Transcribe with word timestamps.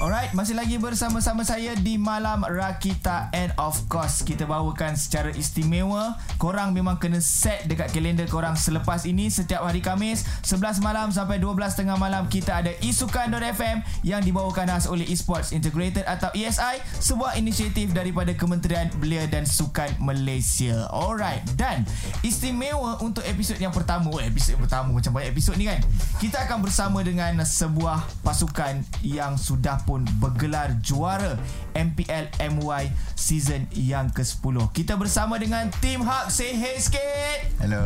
Alright, 0.00 0.32
masih 0.32 0.56
lagi 0.56 0.80
bersama-sama 0.80 1.44
saya 1.44 1.76
di 1.76 2.00
Malam 2.00 2.48
Rakita 2.48 3.28
and 3.36 3.52
of 3.60 3.84
course 3.84 4.24
kita 4.24 4.48
bawakan 4.48 4.96
secara 4.96 5.28
istimewa. 5.36 6.16
Korang 6.40 6.72
memang 6.72 6.96
kena 6.96 7.20
set 7.20 7.68
dekat 7.68 7.92
kalender 7.92 8.24
korang 8.24 8.56
selepas 8.56 9.04
ini 9.04 9.28
setiap 9.28 9.60
hari 9.60 9.84
Kamis 9.84 10.24
11 10.40 10.80
malam 10.80 11.12
sampai 11.12 11.36
12 11.36 11.52
tengah 11.76 12.00
malam 12.00 12.32
kita 12.32 12.64
ada 12.64 12.72
Isukan.fm 12.80 13.84
yang 14.00 14.24
dibawakan 14.24 14.72
khas 14.72 14.88
oleh 14.88 15.04
Esports 15.04 15.52
Integrated 15.52 16.08
atau 16.08 16.32
ESI, 16.32 16.80
sebuah 16.96 17.36
inisiatif 17.36 17.92
daripada 17.92 18.32
Kementerian 18.32 18.88
Belia 18.96 19.28
dan 19.28 19.44
Sukan 19.44 20.00
Malaysia. 20.00 20.88
Alright, 20.96 21.44
dan 21.60 21.84
istimewa 22.24 22.96
untuk 23.04 23.20
episod 23.28 23.60
yang 23.60 23.76
pertama, 23.76 24.08
oh, 24.08 24.16
episod 24.16 24.56
yang 24.56 24.64
pertama 24.64 24.96
macam 24.96 25.12
banyak 25.12 25.28
episod 25.28 25.60
ni 25.60 25.68
kan. 25.68 25.84
Kita 26.16 26.48
akan 26.48 26.64
bersama 26.64 27.04
dengan 27.04 27.36
sebuah 27.44 28.24
pasukan 28.24 28.80
yang 29.04 29.36
sudah 29.36 29.89
pun 29.90 30.06
bergelar 30.22 30.78
juara 30.78 31.34
MPL 31.74 32.30
MY 32.38 32.94
season 33.18 33.66
yang 33.74 34.06
ke-10. 34.14 34.70
Kita 34.70 34.94
bersama 34.94 35.34
dengan 35.34 35.66
Team 35.82 36.06
Hub. 36.06 36.30
Say 36.30 36.54
hey 36.54 36.78
sikit. 36.78 37.58
Hello. 37.58 37.82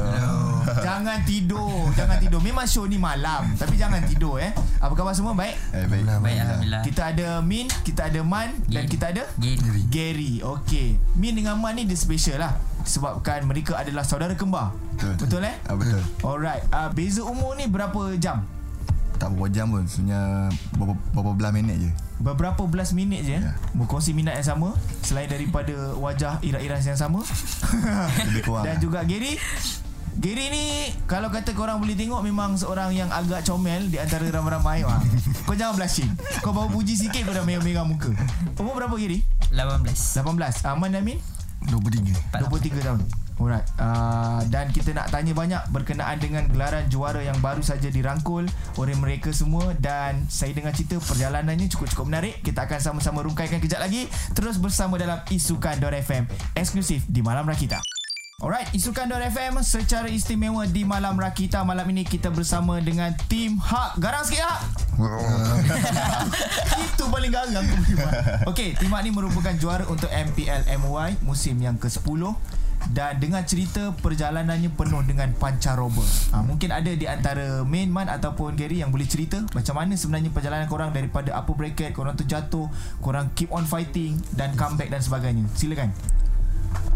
Jangan 0.86 1.24
tidur. 1.24 1.88
Jangan 1.96 2.20
tidur. 2.20 2.44
Memang 2.44 2.68
show 2.68 2.84
ni 2.84 3.00
malam. 3.00 3.56
Tapi 3.56 3.80
jangan 3.80 4.04
tidur 4.04 4.36
eh. 4.36 4.52
Apa 4.84 4.92
khabar 4.92 5.16
semua? 5.16 5.32
Baik? 5.32 5.56
Eh, 5.72 5.84
baik. 5.88 6.04
Baik 6.24 6.38
Alhamdulillah 6.40 6.82
Kita 6.84 7.02
ada 7.12 7.28
Min, 7.40 7.66
kita 7.84 8.12
ada 8.12 8.20
Man 8.20 8.52
dan 8.68 8.84
Gary. 8.84 8.92
kita 8.92 9.04
ada 9.12 9.24
Gary. 9.40 9.82
Gary. 9.88 10.32
Okey. 10.44 11.00
Min 11.16 11.40
dengan 11.40 11.56
Man 11.56 11.76
ni 11.80 11.88
dia 11.88 11.96
special 11.96 12.40
lah. 12.40 12.52
Sebabkan 12.84 13.48
mereka 13.48 13.80
adalah 13.80 14.04
saudara 14.04 14.36
kembar. 14.36 14.76
Betul. 14.96 15.16
Betul 15.24 15.40
eh? 15.48 15.56
Ah, 15.64 15.76
betul. 15.76 16.00
Alright. 16.20 16.64
Uh, 16.68 16.88
beza 16.92 17.24
umur 17.24 17.56
ni 17.56 17.64
berapa 17.64 18.12
jam? 18.20 18.44
Tak 19.14 19.30
berapa 19.32 19.46
jam 19.48 19.70
pun. 19.70 19.84
Sebenarnya 19.86 20.50
berapa, 20.74 20.94
berapa 21.14 21.30
belas 21.34 21.52
minit 21.54 21.76
je. 21.78 21.90
Beberapa 22.14 22.62
belas 22.66 22.90
minit 22.94 23.26
je 23.26 23.42
Ya. 23.42 23.58
Berkongsi 23.74 24.14
minat 24.14 24.38
yang 24.38 24.46
sama 24.54 24.78
Selain 25.02 25.26
daripada 25.26 25.74
Wajah 25.98 26.38
iras-iras 26.46 26.86
yang 26.86 26.94
sama. 26.94 27.26
Lebih 28.30 28.42
kurang. 28.46 28.64
Dan 28.64 28.78
juga 28.78 29.02
Gary. 29.02 29.34
Gary 30.14 30.46
ni 30.46 30.64
Kalau 31.10 31.26
kata 31.26 31.50
korang 31.58 31.82
boleh 31.82 31.98
tengok 31.98 32.22
Memang 32.22 32.54
seorang 32.54 32.94
yang 32.94 33.10
agak 33.10 33.42
comel 33.42 33.90
Di 33.90 33.98
antara 33.98 34.22
ramai-ramai. 34.30 34.86
Kau 35.42 35.58
jangan 35.58 35.74
blushing 35.74 36.06
Kau 36.38 36.54
bawa 36.54 36.70
puji 36.70 36.94
sikit 36.94 37.26
Kau 37.26 37.34
dah 37.34 37.42
merah-merah 37.42 37.82
muka. 37.82 38.14
Umur 38.62 38.78
berapa 38.78 38.94
Gary? 38.94 39.26
18 39.50 39.90
18 39.90 40.70
Aman 40.70 40.94
Amin? 40.94 41.18
23 41.66 42.14
23 42.46 42.86
tahun 42.86 43.00
Alright 43.34 43.66
uh, 43.82 44.46
Dan 44.46 44.70
kita 44.70 44.94
nak 44.94 45.10
tanya 45.10 45.34
banyak 45.34 45.58
Berkenaan 45.74 46.22
dengan 46.22 46.46
gelaran 46.46 46.86
juara 46.86 47.18
Yang 47.18 47.38
baru 47.42 47.62
saja 47.66 47.90
dirangkul 47.90 48.46
Oleh 48.78 48.94
mereka 48.94 49.34
semua 49.34 49.74
Dan 49.74 50.30
saya 50.30 50.54
dengar 50.54 50.70
cerita 50.70 51.02
Perjalanannya 51.02 51.66
cukup-cukup 51.66 52.06
menarik. 52.06 52.38
Kita 52.40 52.70
akan 52.70 52.80
sama-sama 52.80 53.26
rungkaikan 53.26 53.58
kejap 53.58 53.82
lagi. 53.82 54.06
Terus 54.32 54.58
bersama 54.58 54.96
dalam 54.96 55.20
Isukan.fm 55.26 56.30
Eksklusif 56.54 57.04
di 57.10 57.20
Malam 57.20 57.46
Rakita. 57.46 57.82
Alright, 58.42 58.66
Isukan.fm 58.74 59.62
secara 59.62 60.10
istimewa 60.10 60.66
di 60.66 60.82
Malam 60.82 61.14
Rakita. 61.14 61.62
Malam 61.62 61.86
ini 61.94 62.02
kita 62.02 62.34
bersama 62.34 62.82
dengan 62.82 63.14
Tim 63.30 63.62
Hak. 63.62 64.02
Garang 64.02 64.26
sikit 64.26 64.42
Hak. 64.42 64.60
Itu 66.94 67.06
paling 67.10 67.30
garang. 67.30 67.62
Punya 67.62 68.06
Okey, 68.50 68.74
Tim 68.78 68.90
Hak 68.90 69.06
ni 69.06 69.10
merupakan 69.14 69.54
juara 69.54 69.86
untuk 69.86 70.10
MPL 70.10 70.66
MY 70.66 71.22
musim 71.22 71.54
yang 71.62 71.78
ke-10 71.78 72.34
dan 72.92 73.16
dengan 73.16 73.40
cerita 73.46 73.94
perjalanannya 73.96 74.74
penuh 74.76 75.00
dengan 75.06 75.32
pancaroba. 75.38 76.04
Ha, 76.34 76.44
mungkin 76.44 76.68
ada 76.74 76.92
di 76.92 77.06
antara 77.08 77.64
main 77.64 77.88
man 77.88 78.10
ataupun 78.12 78.58
Gary 78.58 78.84
yang 78.84 78.92
boleh 78.92 79.08
cerita 79.08 79.40
macam 79.56 79.80
mana 79.80 79.96
sebenarnya 79.96 80.28
perjalanan 80.34 80.68
korang 80.68 80.90
daripada 80.92 81.32
upper 81.32 81.56
bracket, 81.56 81.96
korang 81.96 82.18
tu 82.18 82.28
jatuh, 82.28 82.68
korang 83.00 83.32
keep 83.32 83.48
on 83.48 83.64
fighting 83.64 84.20
dan 84.36 84.52
comeback 84.58 84.92
dan 84.92 85.00
sebagainya. 85.00 85.48
Silakan. 85.56 85.94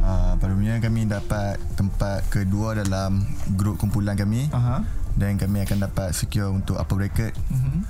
Uh, 0.03 0.34
pada 0.39 0.50
umumnya 0.55 0.83
kami 0.83 1.06
dapat 1.06 1.58
tempat 1.78 2.27
kedua 2.30 2.74
dalam 2.74 3.23
grup 3.55 3.79
kumpulan 3.79 4.18
kami. 4.18 4.51
Aha. 4.51 4.83
Dan 5.18 5.35
kami 5.35 5.67
akan 5.67 5.91
dapat 5.91 6.14
secure 6.14 6.51
untuk 6.51 6.79
upper 6.79 6.95
bracket. 6.95 7.35
Mhm. 7.51 7.83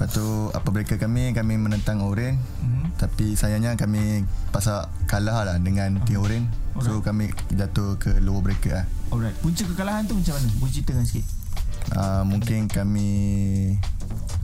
Lepas 0.00 0.16
tu 0.16 0.48
upper 0.56 0.72
bracket 0.72 0.96
kami, 0.96 1.36
kami 1.36 1.60
menentang 1.60 2.00
Oren. 2.00 2.40
Mhm. 2.64 2.96
Tapi 2.96 3.36
sayangnya 3.36 3.76
kami 3.76 4.24
pasal 4.48 4.88
kalah 5.04 5.44
lah 5.44 5.60
dengan 5.60 6.00
tim 6.08 6.24
Oren. 6.24 6.48
So 6.80 7.04
kami 7.04 7.28
jatuh 7.52 8.00
ke 8.00 8.16
lower 8.24 8.40
bracket 8.40 8.80
lah. 8.80 8.88
Alright. 9.12 9.36
Punca 9.44 9.60
kekalahan 9.60 10.08
tu 10.08 10.16
macam 10.16 10.40
mana? 10.40 10.48
Boleh 10.56 10.72
ceritakan 10.72 11.04
sikit. 11.04 11.26
uh, 12.00 12.24
mungkin 12.24 12.64
kami 12.64 13.08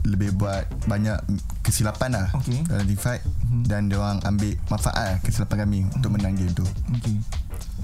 lebih 0.05 0.37
buat 0.37 0.69
banyak 0.85 1.17
kesilapan 1.65 2.15
lah 2.21 2.27
Okey. 2.37 2.63
dalam 2.63 2.85
team 2.87 2.99
fight 2.99 3.21
mm-hmm. 3.25 3.63
dan 3.67 3.91
dia 3.91 3.99
orang 3.99 4.23
ambil 4.23 4.55
manfaat 4.71 4.95
lah 4.95 5.17
kesilapan 5.25 5.57
kami 5.67 5.77
mm-hmm. 5.83 5.95
untuk 5.97 6.09
menang 6.13 6.35
game 6.37 6.53
tu. 6.53 6.65
Okay. 7.01 7.17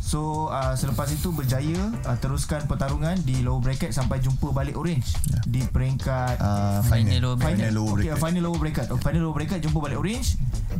So 0.03 0.51
uh, 0.51 0.75
selepas 0.75 1.07
itu 1.07 1.31
berjaya 1.31 1.79
uh, 2.03 2.17
teruskan 2.19 2.67
pertarungan 2.67 3.15
di 3.23 3.39
lower 3.39 3.63
bracket 3.63 3.89
sampai 3.89 4.19
jumpa 4.19 4.51
balik 4.51 4.75
orange 4.75 5.15
Ya. 5.25 5.39
di 5.47 5.63
peringkat 5.63 6.35
Uh, 6.35 6.83
Final 6.83 7.07
final, 7.07 7.19
lower 7.23 7.37
final, 7.37 7.39
bracket. 7.39 7.71
lower 7.71 7.87
okay, 7.87 7.95
bracket. 8.03 8.19
final 8.19 8.41
lower 8.43 8.59
bracket. 8.59 8.87
Oh, 8.91 8.99
final 8.99 9.21
lower 9.23 9.33
bracket 9.33 9.59
jumpa 9.63 9.77
balik 9.79 9.97
orange 9.97 10.27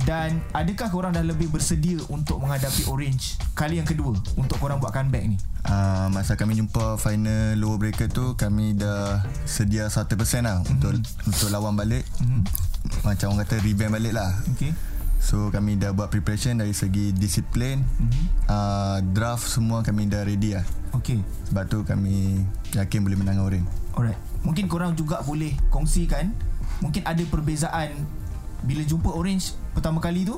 dan 0.04 0.30
adakah 0.52 0.88
korang 0.90 1.12
dah 1.12 1.24
lebih 1.24 1.48
bersedia 1.48 2.04
untuk 2.10 2.36
menghadapi 2.38 2.84
orange 2.86 3.40
kali 3.54 3.80
yang 3.80 3.88
kedua 3.88 4.12
untuk 4.36 4.60
korang 4.60 4.78
buat 4.78 4.92
comeback 4.92 5.24
ni? 5.24 5.38
Uh, 5.64 6.12
masa 6.12 6.36
kami 6.36 6.60
jumpa 6.60 7.00
final 7.00 7.56
lower 7.56 7.80
bracket 7.80 8.12
tu 8.12 8.36
kami 8.36 8.76
dah 8.76 9.24
sedia 9.48 9.88
100% 9.88 10.04
lah 10.44 10.60
mm-hmm. 10.60 10.68
untuk 10.68 10.92
untuk 11.24 11.48
lawan 11.48 11.74
balik. 11.74 12.04
Mm-hmm. 12.20 12.44
Macam 13.02 13.32
orang 13.32 13.48
kata 13.48 13.64
revamp 13.64 13.96
balik 13.96 14.12
lah. 14.12 14.30
Okay. 14.52 14.76
So 15.24 15.48
kami 15.56 15.80
dah 15.80 15.96
buat 15.96 16.12
preparation 16.12 16.60
dari 16.60 16.76
segi 16.76 17.16
disiplin, 17.16 17.80
mm-hmm. 17.80 18.26
uh, 18.52 19.00
draft 19.16 19.48
semua 19.48 19.80
kami 19.80 20.12
dah 20.12 20.28
ready 20.28 20.60
lah. 20.60 20.68
Okay. 20.92 21.24
Sebab 21.48 21.64
tu 21.72 21.88
kami 21.88 22.44
yakin 22.76 23.00
boleh 23.00 23.16
menang 23.16 23.40
Oren. 23.40 23.64
Alright. 23.96 24.20
Mungkin 24.44 24.68
korang 24.68 24.92
juga 25.00 25.24
boleh 25.24 25.56
kongsikan 25.72 26.52
mungkin 26.84 27.04
ada 27.08 27.24
perbezaan 27.24 27.96
bila 28.64 28.84
jumpa 28.84 29.12
orange 29.16 29.56
pertama 29.72 30.04
kali 30.04 30.28
tu 30.28 30.36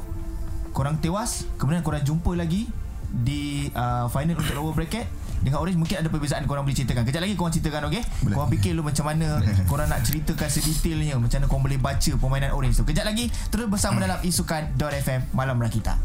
korang 0.69 1.01
tewas 1.01 1.49
kemudian 1.57 1.81
korang 1.81 2.05
jumpa 2.05 2.37
lagi 2.37 2.69
di 3.09 3.69
uh, 3.73 4.05
final 4.13 4.37
untuk 4.37 4.53
lower 4.53 4.73
bracket 4.77 5.09
dengan 5.45 5.61
orange 5.61 5.77
mungkin 5.77 6.01
ada 6.01 6.09
perbezaan 6.09 6.49
korang 6.49 6.65
boleh 6.65 6.73
ceritakan. 6.73 7.05
Kejap 7.05 7.21
lagi 7.21 7.37
korang 7.37 7.53
ceritakan 7.53 7.81
okey? 7.93 8.01
Boleh. 8.25 8.35
korang 8.35 8.49
fikir 8.57 8.71
lu 8.73 8.81
macam 8.81 9.05
mana 9.05 9.27
korang 9.69 9.85
nak 9.85 10.01
ceritakan 10.01 10.49
sedetailnya 10.49 11.21
macam 11.21 11.37
mana 11.37 11.45
korang 11.45 11.63
boleh 11.69 11.79
baca 11.79 12.11
permainan 12.17 12.51
orange 12.57 12.81
tu. 12.81 12.83
Kejap 12.89 13.05
lagi 13.05 13.29
terus 13.53 13.69
bersama 13.69 14.01
dalam 14.01 14.17
isukan.fm 14.25 15.21
malam 15.37 15.61
rakita. 15.61 16.01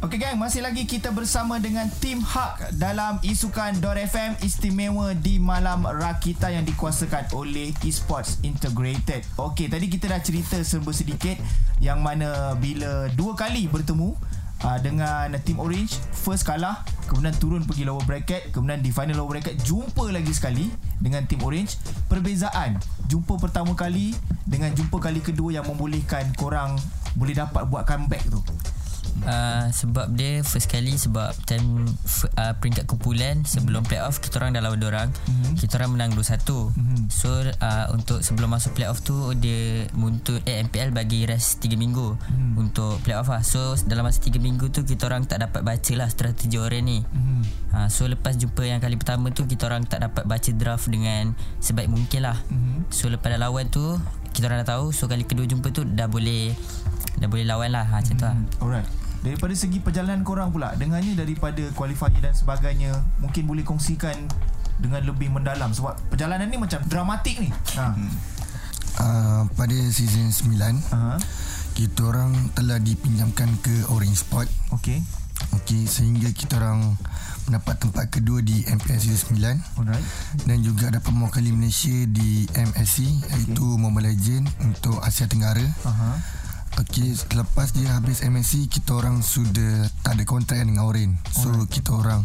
Okey 0.00 0.16
gang, 0.16 0.40
masih 0.40 0.64
lagi 0.64 0.88
kita 0.88 1.12
bersama 1.12 1.60
dengan 1.60 1.84
tim 2.00 2.24
Hak 2.24 2.72
dalam 2.80 3.20
isukan.fm 3.20 4.40
istimewa 4.40 5.12
di 5.12 5.36
malam 5.36 5.84
Rakita 5.84 6.48
yang 6.48 6.64
dikuasakan 6.64 7.36
oleh 7.36 7.76
Esports 7.84 8.40
Integrated. 8.40 9.28
Okey, 9.36 9.68
tadi 9.68 9.92
kita 9.92 10.08
dah 10.08 10.24
cerita 10.24 10.56
serba 10.64 10.96
sedikit 10.96 11.36
yang 11.84 12.00
mana 12.00 12.56
bila 12.56 13.12
dua 13.12 13.36
kali 13.36 13.68
bertemu 13.68 14.16
uh, 14.64 14.78
dengan 14.80 15.32
tim 15.42 15.60
Orange, 15.60 15.96
first 16.12 16.44
kalah, 16.44 16.84
kemudian 17.08 17.34
turun 17.36 17.62
pergi 17.64 17.84
lower 17.88 18.04
bracket, 18.04 18.52
kemudian 18.52 18.80
di 18.80 18.92
final 18.92 19.20
lower 19.20 19.36
bracket 19.38 19.56
jumpa 19.64 20.08
lagi 20.12 20.32
sekali 20.32 20.68
dengan 21.00 21.24
tim 21.24 21.40
Orange. 21.44 21.76
Perbezaan 22.08 22.76
jumpa 23.08 23.38
pertama 23.40 23.72
kali 23.74 24.14
dengan 24.44 24.72
jumpa 24.74 24.98
kali 24.98 25.22
kedua 25.22 25.60
yang 25.60 25.66
membolehkan 25.66 26.30
korang 26.36 26.76
boleh 27.18 27.34
dapat 27.34 27.66
buat 27.66 27.84
comeback 27.86 28.22
tu. 28.30 28.38
Uh, 29.26 29.66
Sebab 29.70 30.14
dia 30.14 30.40
first 30.46 30.70
kali 30.70 30.94
Sebab 30.96 31.32
time 31.46 31.86
uh, 32.38 32.54
peringkat 32.58 32.84
kumpulan 32.88 33.42
Sebelum 33.44 33.84
playoff 33.84 34.18
Kita 34.22 34.40
orang 34.40 34.56
dah 34.56 34.62
lawan 34.64 34.80
dorang 34.80 35.08
mm-hmm. 35.10 35.54
Kita 35.58 35.80
orang 35.80 35.96
menang 35.96 36.10
2-1 36.16 36.46
mm-hmm. 36.46 37.00
So 37.10 37.28
uh, 37.44 37.86
untuk 37.92 38.22
sebelum 38.24 38.52
masuk 38.52 38.76
playoff 38.76 39.02
tu 39.04 39.14
Dia 39.36 39.86
muntut 39.96 40.42
eh, 40.46 40.60
MPL 40.64 40.94
bagi 40.94 41.24
rest 41.24 41.62
3 41.64 41.74
minggu 41.76 42.16
mm. 42.16 42.52
Untuk 42.60 43.00
playoff 43.04 43.28
lah 43.28 43.42
So 43.42 43.76
dalam 43.86 44.06
masa 44.06 44.22
3 44.22 44.40
minggu 44.40 44.72
tu 44.72 44.86
Kita 44.86 45.08
orang 45.10 45.26
tak 45.26 45.42
dapat 45.42 45.62
baca 45.64 45.92
lah 45.96 46.08
Strategi 46.08 46.56
orang 46.56 46.84
ni 46.84 46.98
mm. 47.02 47.42
uh, 47.76 47.88
So 47.88 48.06
lepas 48.08 48.36
jumpa 48.36 48.62
yang 48.66 48.80
kali 48.80 48.96
pertama 48.96 49.30
tu 49.30 49.44
Kita 49.46 49.68
orang 49.68 49.86
tak 49.86 50.04
dapat 50.04 50.24
baca 50.26 50.50
draft 50.54 50.90
Dengan 50.90 51.32
sebaik 51.60 51.90
mungkin 51.90 52.26
lah 52.26 52.38
mm. 52.48 52.92
So 52.92 53.08
lepas 53.08 53.32
dah 53.32 53.40
lawan 53.40 53.70
tu 53.70 53.96
Kita 54.32 54.50
orang 54.50 54.62
dah 54.64 54.78
tahu 54.78 54.92
So 54.92 55.06
kali 55.06 55.24
kedua 55.24 55.46
jumpa 55.46 55.72
tu 55.72 55.86
Dah 55.86 56.10
boleh 56.10 56.52
Dah 57.20 57.28
boleh 57.28 57.44
lawan 57.44 57.74
lah 57.74 57.84
ha, 57.84 58.00
Macam 58.00 58.14
tu 58.16 58.24
lah 58.24 58.36
Alright. 58.60 58.99
Daripada 59.20 59.52
segi 59.52 59.78
perjalanan 59.84 60.24
korang 60.24 60.48
pula 60.48 60.72
Dengannya 60.76 61.12
daripada 61.12 61.60
qualifier 61.76 62.20
dan 62.24 62.32
sebagainya 62.32 62.96
Mungkin 63.20 63.44
boleh 63.44 63.64
kongsikan 63.64 64.16
Dengan 64.80 65.04
lebih 65.04 65.28
mendalam 65.28 65.70
Sebab 65.76 66.08
perjalanan 66.08 66.48
ni 66.48 66.56
macam 66.56 66.80
dramatik 66.88 67.36
ni 67.36 67.52
ha. 67.76 67.92
uh, 69.00 69.42
Pada 69.52 69.76
season 69.92 70.32
9 70.32 70.56
Aha. 70.96 71.16
Kita 71.76 72.00
orang 72.08 72.32
telah 72.56 72.80
dipinjamkan 72.80 73.48
ke 73.60 73.88
Orange 73.92 74.24
Sport 74.24 74.48
Okay 74.80 75.00
Okey, 75.50 75.88
sehingga 75.88 76.28
kita 76.30 76.60
orang 76.60 76.94
mendapat 77.48 77.80
tempat 77.82 78.06
kedua 78.12 78.44
di 78.44 78.62
Season 79.00 79.34
9 79.34 79.80
Alright. 79.82 80.04
dan 80.46 80.62
juga 80.62 80.92
dapat 80.92 81.10
mewakili 81.10 81.50
Malaysia 81.50 81.96
di 82.06 82.46
MSC 82.54 83.08
iaitu 83.34 83.64
Mobile 83.80 84.12
Legend 84.14 84.46
untuk 84.62 85.00
Asia 85.02 85.26
Tenggara. 85.26 85.64
Aha. 85.88 86.10
Okey, 86.78 87.18
selepas 87.18 87.74
dia 87.74 87.98
habis 87.98 88.22
MSC, 88.22 88.70
kita 88.70 88.94
orang 88.94 89.24
sudah 89.24 89.90
tak 90.06 90.14
ada 90.20 90.24
kontrak 90.24 90.62
dengan 90.62 90.86
Orange. 90.86 91.18
So, 91.34 91.50
Alright. 91.50 91.66
kita 91.66 91.90
orang 91.90 92.22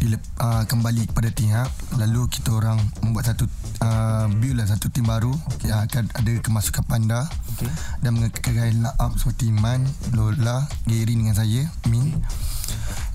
dilep, 0.00 0.22
uh, 0.40 0.64
kembali 0.64 1.12
kepada 1.12 1.28
Tihak 1.28 1.68
lalu 2.00 2.24
kita 2.32 2.56
orang 2.56 2.80
membuat 3.04 3.36
satu 3.36 3.44
uh, 3.84 4.32
build 4.40 4.56
lah 4.56 4.64
satu 4.64 4.88
tim 4.88 5.04
baru 5.04 5.30
okay. 5.52 5.68
yang 5.68 5.84
akan 5.84 6.08
ada 6.16 6.32
kemasukan 6.40 6.82
Panda 6.88 7.28
Okay. 7.60 7.68
dan 8.00 8.16
mengekalkan 8.16 8.88
up 8.96 9.12
seperti 9.20 9.52
Man, 9.52 9.84
Lola, 10.16 10.64
Gary 10.88 11.12
dengan 11.12 11.36
saya, 11.36 11.68
Min 11.92 12.16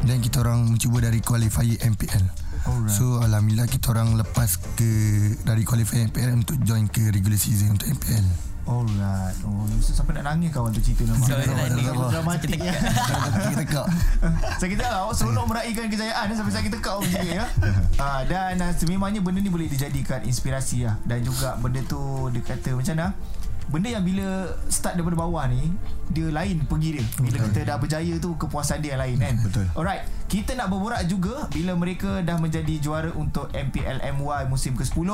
dan 0.05 0.21
kita 0.21 0.45
orang 0.45 0.69
mencuba 0.69 1.01
dari 1.01 1.17
qualifier 1.17 1.81
MPL 1.81 2.25
Alright. 2.69 2.93
So 2.93 3.17
Alhamdulillah 3.25 3.65
kita 3.65 3.89
orang 3.89 4.13
lepas 4.21 4.61
ke 4.77 4.91
dari 5.41 5.65
qualifier 5.65 6.05
MPL 6.13 6.45
untuk 6.45 6.61
join 6.61 6.85
ke 6.85 7.09
regular 7.09 7.41
season 7.41 7.73
untuk 7.73 7.89
MPL 7.89 8.54
Alright. 8.65 9.38
Oh, 9.45 9.62
so, 9.77 9.94
sampai 9.94 10.17
nak 10.17 10.33
nangis 10.33 10.50
kawan 10.50 10.73
tu 10.73 10.81
cerita 10.81 11.06
nama. 11.06 11.21
So, 11.21 11.38
nak 11.38 11.69
ni 11.77 11.85
dramatik 11.85 12.57
ya. 12.57 12.73
Kita 13.53 13.63
kak 13.77 13.88
Saya 14.57 14.67
kata 14.73 14.85
awak 14.89 15.13
seronok 15.13 15.45
meraihkan 15.53 15.85
kejayaan 15.85 16.33
sampai 16.33 16.50
saya 16.50 16.63
kita 16.65 16.81
kau 16.81 16.97
juga 17.06 17.45
ya. 17.45 17.45
Ah 18.01 18.25
dan 18.25 18.57
uh, 18.57 18.73
sememangnya 18.73 19.21
benda 19.21 19.38
ni 19.38 19.53
boleh 19.53 19.69
dijadikan 19.69 20.25
inspirasi 20.25 20.89
lah 20.89 20.97
dan 21.06 21.21
juga 21.21 21.53
benda 21.62 21.79
tu 21.85 22.33
dia 22.33 22.41
kata 22.41 22.73
macam 22.73 22.94
mana? 22.97 23.07
Benda 23.69 23.89
yang 23.89 24.06
bila 24.06 24.51
start 24.69 24.97
daripada 24.97 25.17
bawah 25.17 25.45
ni 25.50 25.73
Dia 26.13 26.29
lain 26.29 26.65
pergi 26.69 27.01
dia 27.01 27.06
Bila 27.17 27.38
kita 27.50 27.59
dah 27.65 27.77
berjaya 27.81 28.13
tu 28.21 28.38
Kepuasan 28.38 28.79
dia 28.81 28.95
lain 28.95 29.17
kan 29.17 29.35
Betul. 29.41 29.65
Alright 29.73 30.06
Kita 30.29 30.53
nak 30.53 30.69
berborak 30.69 31.03
juga 31.09 31.50
Bila 31.50 31.73
mereka 31.73 32.21
dah 32.21 32.38
menjadi 32.38 32.77
juara 32.77 33.09
Untuk 33.17 33.50
MPL 33.51 34.06
MY 34.15 34.45
musim 34.47 34.77
ke-10 34.77 35.09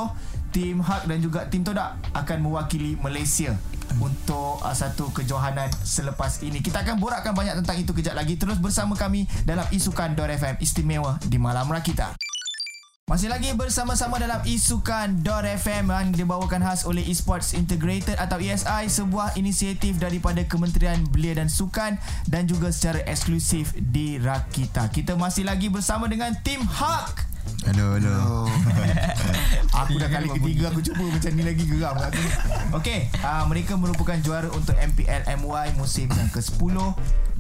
Tim 0.52 0.84
Hak 0.84 1.08
dan 1.08 1.18
juga 1.24 1.48
Tim 1.48 1.64
Todak 1.64 1.96
Akan 2.12 2.44
mewakili 2.44 3.00
Malaysia 3.00 3.56
untuk 4.00 4.64
uh, 4.64 4.72
satu 4.72 5.12
kejohanan 5.12 5.68
selepas 5.84 6.40
ini. 6.46 6.64
Kita 6.64 6.80
akan 6.80 6.96
borakkan 7.02 7.36
banyak 7.36 7.60
tentang 7.60 7.76
itu 7.76 7.92
kejap 7.92 8.16
lagi. 8.16 8.40
Terus 8.40 8.56
bersama 8.56 8.96
kami 8.96 9.28
dalam 9.44 9.68
Isukan 9.68 10.16
Dor 10.16 10.32
FM 10.32 10.64
istimewa 10.64 11.20
di 11.28 11.36
Malam 11.36 11.68
Rakita. 11.68 12.31
Masih 13.10 13.34
lagi 13.34 13.50
bersama-sama 13.58 14.22
dalam 14.22 14.38
Isukan 14.46 15.26
Dor 15.26 15.42
FM 15.42 15.90
yang 15.90 16.14
dibawakan 16.14 16.62
khas 16.62 16.86
oleh 16.86 17.02
Esports 17.10 17.58
Integrated 17.58 18.14
atau 18.22 18.38
ESI 18.38 18.94
sebuah 18.94 19.34
inisiatif 19.42 19.98
daripada 19.98 20.46
Kementerian 20.46 21.02
Belia 21.10 21.34
dan 21.42 21.50
Sukan 21.50 21.98
dan 22.30 22.46
juga 22.46 22.70
secara 22.70 23.02
eksklusif 23.10 23.74
di 23.74 24.22
Rakita. 24.22 24.94
Kita 24.94 25.18
masih 25.18 25.50
lagi 25.50 25.74
bersama 25.74 26.06
dengan 26.06 26.38
Tim 26.46 26.62
Hak. 26.62 27.26
Hello, 27.66 27.98
hello. 27.98 28.46
Aku 29.82 29.98
dah 29.98 30.10
kali 30.10 30.30
ketiga 30.38 30.70
aku 30.70 30.82
cuba 30.86 31.02
macam 31.10 31.32
ni 31.34 31.42
lagi 31.42 31.64
geram 31.66 31.98
aku. 31.98 32.22
Okey, 32.78 33.10
uh, 33.26 33.44
mereka 33.50 33.74
merupakan 33.82 34.18
juara 34.22 34.46
untuk 34.54 34.78
MPL 34.78 35.26
MY 35.42 35.74
musim 35.74 36.06
yang 36.06 36.30
ke-10 36.30 36.76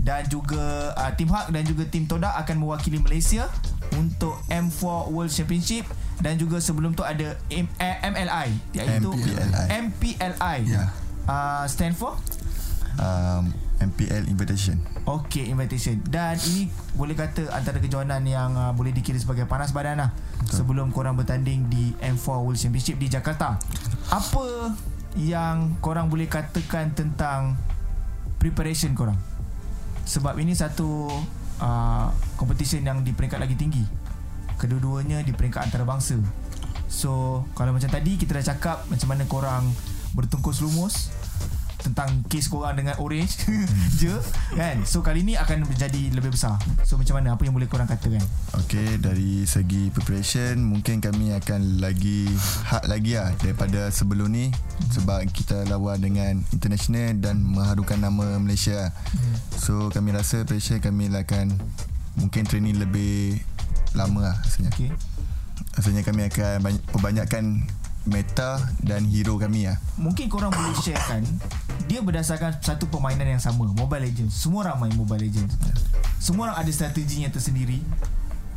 dan 0.01 0.25
juga 0.25 0.93
uh, 0.97 1.11
tim 1.13 1.29
Hak 1.29 1.53
dan 1.53 1.63
juga 1.69 1.85
tim 1.85 2.09
Todak 2.09 2.33
akan 2.33 2.65
mewakili 2.65 2.97
Malaysia 2.97 3.45
untuk 3.93 4.39
M4 4.47 4.81
World 5.09 5.29
Championship 5.29 5.83
dan 6.19 6.37
juga 6.37 6.61
sebelum 6.61 6.93
tu 6.93 7.01
ada 7.01 7.35
M- 7.49 7.71
eh, 7.75 7.97
MLI 8.03 8.47
iaitu 8.71 9.09
MPLI. 9.09 9.65
MPLI. 9.89 10.57
Ya. 10.65 10.85
Uh, 11.23 11.65
stand 11.65 11.93
for 11.93 12.15
Um, 12.99 13.55
MPL 13.79 14.27
Invitation. 14.27 14.77
Okay 15.07 15.47
invitation 15.47 15.97
Dan 16.03 16.35
ini 16.43 16.67
boleh 16.93 17.15
kata 17.15 17.49
antara 17.49 17.79
kejohanan 17.79 18.21
yang 18.21 18.51
uh, 18.53 18.75
boleh 18.75 18.91
dikira 18.91 19.17
sebagai 19.17 19.47
panas 19.47 19.71
badan 19.71 20.05
lah 20.05 20.11
Sebelum 20.45 20.91
korang 20.91 21.15
bertanding 21.15 21.65
di 21.65 21.95
M4 21.97 22.27
World 22.37 22.59
Championship 22.59 22.99
di 22.99 23.07
Jakarta 23.07 23.57
Apa 24.11 24.75
yang 25.15 25.79
korang 25.79 26.11
boleh 26.11 26.27
katakan 26.27 26.91
tentang 26.93 27.55
preparation 28.37 28.91
korang? 28.93 29.17
Sebab 30.03 30.37
ini 30.37 30.51
satu 30.53 31.07
uh, 31.61 32.09
competition 32.35 32.83
yang 32.83 33.05
di 33.05 33.13
peringkat 33.13 33.39
lagi 33.39 33.55
tinggi. 33.55 33.85
Kedua-duanya 34.57 35.21
di 35.21 35.31
peringkat 35.31 35.69
antarabangsa. 35.69 36.17
So 36.91 37.45
kalau 37.55 37.71
macam 37.71 37.87
tadi 37.87 38.19
kita 38.19 38.35
dah 38.35 38.45
cakap 38.51 38.77
macam 38.91 39.07
mana 39.07 39.23
korang 39.29 39.63
bertungkus 40.11 40.59
lumus 40.59 41.07
tentang 41.81 42.23
kes 42.29 42.47
korang 42.47 42.77
dengan 42.77 42.95
orange. 43.01 43.43
Je 43.99 44.13
kan? 44.53 44.85
So 44.85 45.01
kali 45.01 45.25
ni 45.25 45.33
akan 45.35 45.65
menjadi 45.65 46.13
lebih 46.13 46.33
besar. 46.33 46.61
So 46.85 46.95
macam 46.95 47.17
mana? 47.19 47.33
Apa 47.35 47.43
yang 47.49 47.57
boleh 47.57 47.67
korang 47.67 47.89
katakan? 47.89 48.21
Okay, 48.65 49.01
dari 49.01 49.43
segi 49.49 49.89
preparation 49.89 50.61
mungkin 50.61 51.01
kami 51.01 51.33
akan 51.35 51.81
lagi 51.81 52.29
hard 52.69 52.85
lagi 52.87 53.17
lah 53.17 53.33
daripada 53.41 53.89
sebelum 53.89 54.31
ni. 54.31 54.53
Sebab 54.93 55.25
kita 55.33 55.65
lawan 55.67 55.99
dengan 55.99 56.39
international 56.53 57.17
dan 57.19 57.41
mengharukan 57.41 57.97
nama 57.97 58.37
Malaysia. 58.37 58.93
So 59.57 59.89
kami 59.89 60.13
rasa 60.13 60.45
preparation 60.45 60.79
kami 60.79 61.09
akan 61.11 61.57
mungkin 62.17 62.43
training 62.45 62.77
lebih 62.77 63.41
lama 63.95 64.31
lah 64.31 64.35
rasanya. 64.45 64.71
okay 64.71 64.89
Rasanya 65.71 66.03
kami 66.03 66.27
akan 66.27 66.59
banyak, 66.59 66.83
perbanyakkan 66.91 67.43
meta 68.03 68.57
dan 68.81 69.05
hero 69.05 69.37
kami 69.37 69.69
lah. 69.69 69.77
mungkin 69.95 70.25
korang 70.25 70.49
boleh 70.49 70.73
sharekan 70.77 71.21
dia 71.85 72.01
berdasarkan 72.01 72.57
satu 72.57 72.87
permainan 72.87 73.27
yang 73.27 73.41
sama 73.41 73.67
Mobile 73.67 74.09
Legends 74.09 74.33
semua 74.33 74.65
orang 74.65 74.87
main 74.87 74.95
Mobile 74.95 75.27
Legends 75.27 75.53
semua 76.17 76.49
orang 76.49 76.57
ada 76.61 76.71
strateginya 76.71 77.29
tersendiri 77.29 77.81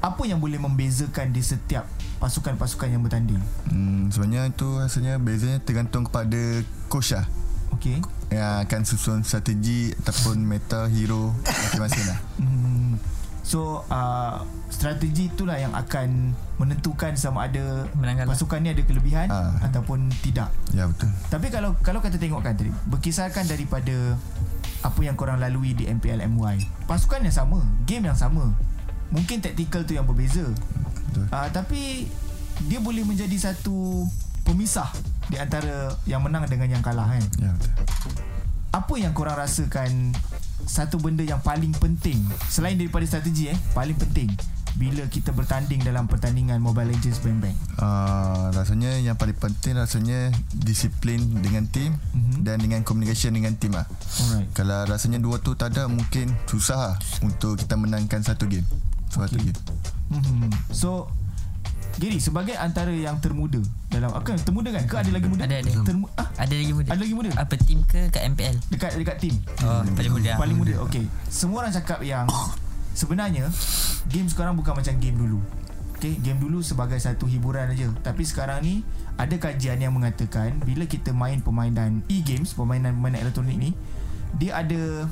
apa 0.00 0.20
yang 0.24 0.36
boleh 0.36 0.60
membezakan 0.60 1.32
di 1.32 1.40
setiap 1.40 1.84
pasukan-pasukan 2.20 2.88
yang 2.88 3.00
bertanding 3.00 3.40
Hmm, 3.68 4.08
sebenarnya 4.08 4.48
itu 4.48 4.68
rasanya 4.76 5.16
bezanya 5.16 5.58
tergantung 5.60 6.04
kepada 6.04 6.60
coach 6.88 7.12
lah. 7.12 7.24
okay 7.68 8.00
Yang 8.28 8.52
akan 8.64 8.80
susun 8.84 9.18
strategi 9.24 9.92
ataupun 9.96 10.40
meta 10.40 10.88
hero 10.88 11.32
masing-masing 11.44 12.04
lah. 12.06 12.18
Hmm. 12.40 12.63
So 13.44 13.84
uh, 13.86 14.40
strategi 14.66 15.28
itulah 15.28 15.54
yang 15.54 15.76
akan 15.76 16.32
menentukan 16.56 17.12
sama 17.12 17.44
ada 17.44 17.84
Menang 17.92 18.24
kalah. 18.24 18.32
pasukan 18.32 18.58
ni 18.58 18.72
ada 18.72 18.80
kelebihan 18.80 19.28
Ah. 19.28 19.52
ataupun 19.60 20.08
tidak. 20.24 20.48
Ya 20.72 20.88
betul. 20.88 21.12
Tapi 21.28 21.52
kalau 21.52 21.76
kalau 21.78 22.00
kata 22.00 22.16
tengokkan 22.16 22.56
tadi 22.56 22.72
berkisarkan 22.88 23.44
daripada 23.44 24.16
apa 24.80 25.00
yang 25.00 25.12
korang 25.12 25.36
lalui 25.38 25.72
di 25.72 25.84
MPL 25.84 26.24
MY. 26.26 26.56
Pasukan 26.84 27.20
yang 27.20 27.32
sama, 27.34 27.60
game 27.84 28.04
yang 28.04 28.16
sama. 28.16 28.48
Mungkin 29.08 29.38
taktikal 29.38 29.84
tu 29.84 29.92
yang 29.92 30.04
berbeza. 30.04 30.48
Betul. 31.12 31.28
Uh, 31.28 31.48
tapi 31.50 32.08
dia 32.64 32.80
boleh 32.80 33.04
menjadi 33.04 33.36
satu 33.36 34.08
pemisah 34.42 34.88
di 35.26 35.36
antara 35.36 35.92
yang 36.04 36.20
menang 36.20 36.44
dengan 36.46 36.68
yang 36.70 36.82
kalah 36.82 37.12
kan. 37.12 37.24
Ya 37.36 37.52
betul. 37.52 37.72
Apa 38.72 38.94
yang 38.96 39.12
korang 39.12 39.36
rasakan 39.36 40.16
satu 40.66 40.96
benda 40.96 41.20
yang 41.20 41.38
paling 41.38 41.72
penting 41.74 42.18
selain 42.46 42.74
daripada 42.74 43.04
strategi 43.04 43.48
eh 43.48 43.58
paling 43.72 43.94
penting 43.94 44.28
bila 44.74 45.06
kita 45.06 45.30
bertanding 45.30 45.78
dalam 45.80 46.10
pertandingan 46.10 46.58
Mobile 46.58 46.90
Legends 46.90 47.22
Bang 47.22 47.38
Bang. 47.38 47.54
Uh, 47.78 48.50
rasanya 48.50 48.98
yang 48.98 49.14
paling 49.14 49.38
penting 49.38 49.78
rasanya 49.78 50.34
disiplin 50.50 51.22
dengan 51.38 51.70
tim 51.70 51.94
Mhm. 51.94 52.10
mm-hmm. 52.10 52.40
dan 52.42 52.56
dengan 52.58 52.80
communication 52.82 53.30
dengan 53.30 53.54
tim 53.54 53.70
lah. 53.70 53.86
Alright. 53.86 54.50
Kalau 54.50 54.82
rasanya 54.84 55.22
dua 55.22 55.38
tu 55.38 55.54
tak 55.54 55.78
ada 55.78 55.86
mungkin 55.86 56.34
susah 56.50 56.74
lah 56.76 56.94
untuk 57.22 57.54
kita 57.54 57.78
menangkan 57.78 58.26
satu 58.26 58.50
game. 58.50 58.66
Suatu 59.14 59.38
Okay. 59.38 59.54
game. 59.54 59.58
Hmm. 60.10 60.50
So 60.74 61.06
Giri 61.94 62.18
sebagai 62.18 62.58
antara 62.58 62.90
yang 62.90 63.22
termuda 63.22 63.62
dalam 63.86 64.10
akan 64.10 64.34
termuda 64.42 64.74
kan 64.74 64.82
ke 64.82 64.96
ada 64.98 65.10
lagi 65.14 65.26
muda? 65.30 65.42
Ada, 65.46 65.56
ada. 65.62 65.72
Termu, 65.86 66.06
ah, 66.18 66.28
Ada 66.34 66.54
lagi 66.58 66.72
muda 66.74 66.88
ada 66.90 67.00
lagi 67.00 67.14
muda. 67.14 67.30
Apa 67.38 67.54
tim 67.54 67.78
ke 67.86 68.10
kat 68.10 68.22
MPL 68.34 68.56
Dekat 68.74 68.98
dekat 68.98 69.16
tim. 69.22 69.34
Oh 69.62 69.86
paling 69.94 70.12
muda 70.12 70.30
Paling 70.34 70.56
muda. 70.58 70.74
Okey. 70.82 71.06
Semua 71.30 71.62
orang 71.62 71.72
cakap 71.72 72.02
yang 72.02 72.26
sebenarnya 72.98 73.46
game 74.10 74.26
sekarang 74.26 74.58
bukan 74.58 74.74
macam 74.74 74.94
game 74.98 75.14
dulu. 75.14 75.38
Okey, 75.94 76.18
game 76.18 76.42
dulu 76.42 76.58
sebagai 76.60 76.98
satu 76.98 77.30
hiburan 77.30 77.70
aja. 77.70 77.86
Tapi 78.02 78.26
sekarang 78.26 78.66
ni 78.66 78.82
ada 79.14 79.38
kajian 79.38 79.78
yang 79.78 79.94
mengatakan 79.94 80.58
bila 80.66 80.90
kita 80.90 81.14
main 81.14 81.38
permainan 81.38 82.02
e-games, 82.10 82.58
permainan-permainan 82.58 83.22
elektronik 83.22 83.54
ni, 83.54 83.70
dia 84.34 84.58
ada 84.58 85.06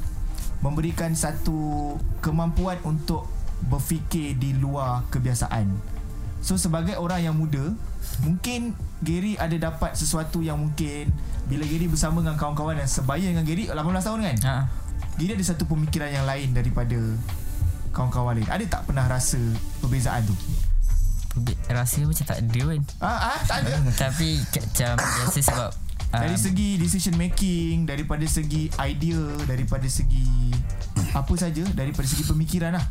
memberikan 0.62 1.14
satu 1.14 1.94
kemampuan 2.18 2.78
untuk 2.82 3.30
berfikir 3.70 4.34
di 4.34 4.58
luar 4.58 5.06
kebiasaan. 5.10 5.91
So 6.42 6.58
sebagai 6.58 6.99
orang 6.99 7.22
yang 7.22 7.38
muda, 7.38 7.70
mungkin 8.26 8.75
Gary 8.99 9.38
ada 9.38 9.54
dapat 9.70 9.94
sesuatu 9.94 10.42
yang 10.42 10.58
mungkin 10.58 11.14
bila 11.46 11.62
Gary 11.62 11.87
bersama 11.87 12.18
dengan 12.18 12.34
kawan-kawan 12.34 12.82
yang 12.82 12.90
sebaya 12.90 13.26
dengan 13.30 13.46
Gary 13.46 13.70
18 13.70 13.78
tahun 13.78 14.18
kan? 14.26 14.37
ha. 14.42 14.56
Dia 15.22 15.38
ada 15.38 15.44
satu 15.46 15.64
pemikiran 15.70 16.11
yang 16.11 16.26
lain 16.26 16.50
daripada 16.50 16.99
kawan-kawan 17.94 18.42
lain. 18.42 18.49
Ada 18.50 18.64
tak 18.66 18.82
pernah 18.90 19.06
rasa 19.06 19.38
perbezaan 19.78 20.26
tu? 20.26 20.34
Rasa 21.70 22.04
macam 22.04 22.25
tak 22.28 22.38
ada 22.44 22.61
kan 22.61 22.82
Ah, 23.00 23.18
ah 23.32 23.38
tak 23.46 23.56
ada. 23.64 23.72
Tapi 24.11 24.42
macam 24.42 24.92
biasa 25.00 25.40
sebab 25.40 25.70
Dari 26.12 26.37
um, 26.37 26.42
segi 26.44 26.68
decision 26.76 27.16
making, 27.16 27.88
daripada 27.88 28.26
segi 28.28 28.68
idea, 28.76 29.22
daripada 29.49 29.88
segi 29.88 30.52
apa 31.12 31.32
saja 31.37 31.64
daripada 31.76 32.08
segi 32.08 32.25
pemikiran 32.25 32.72
lah 32.72 32.84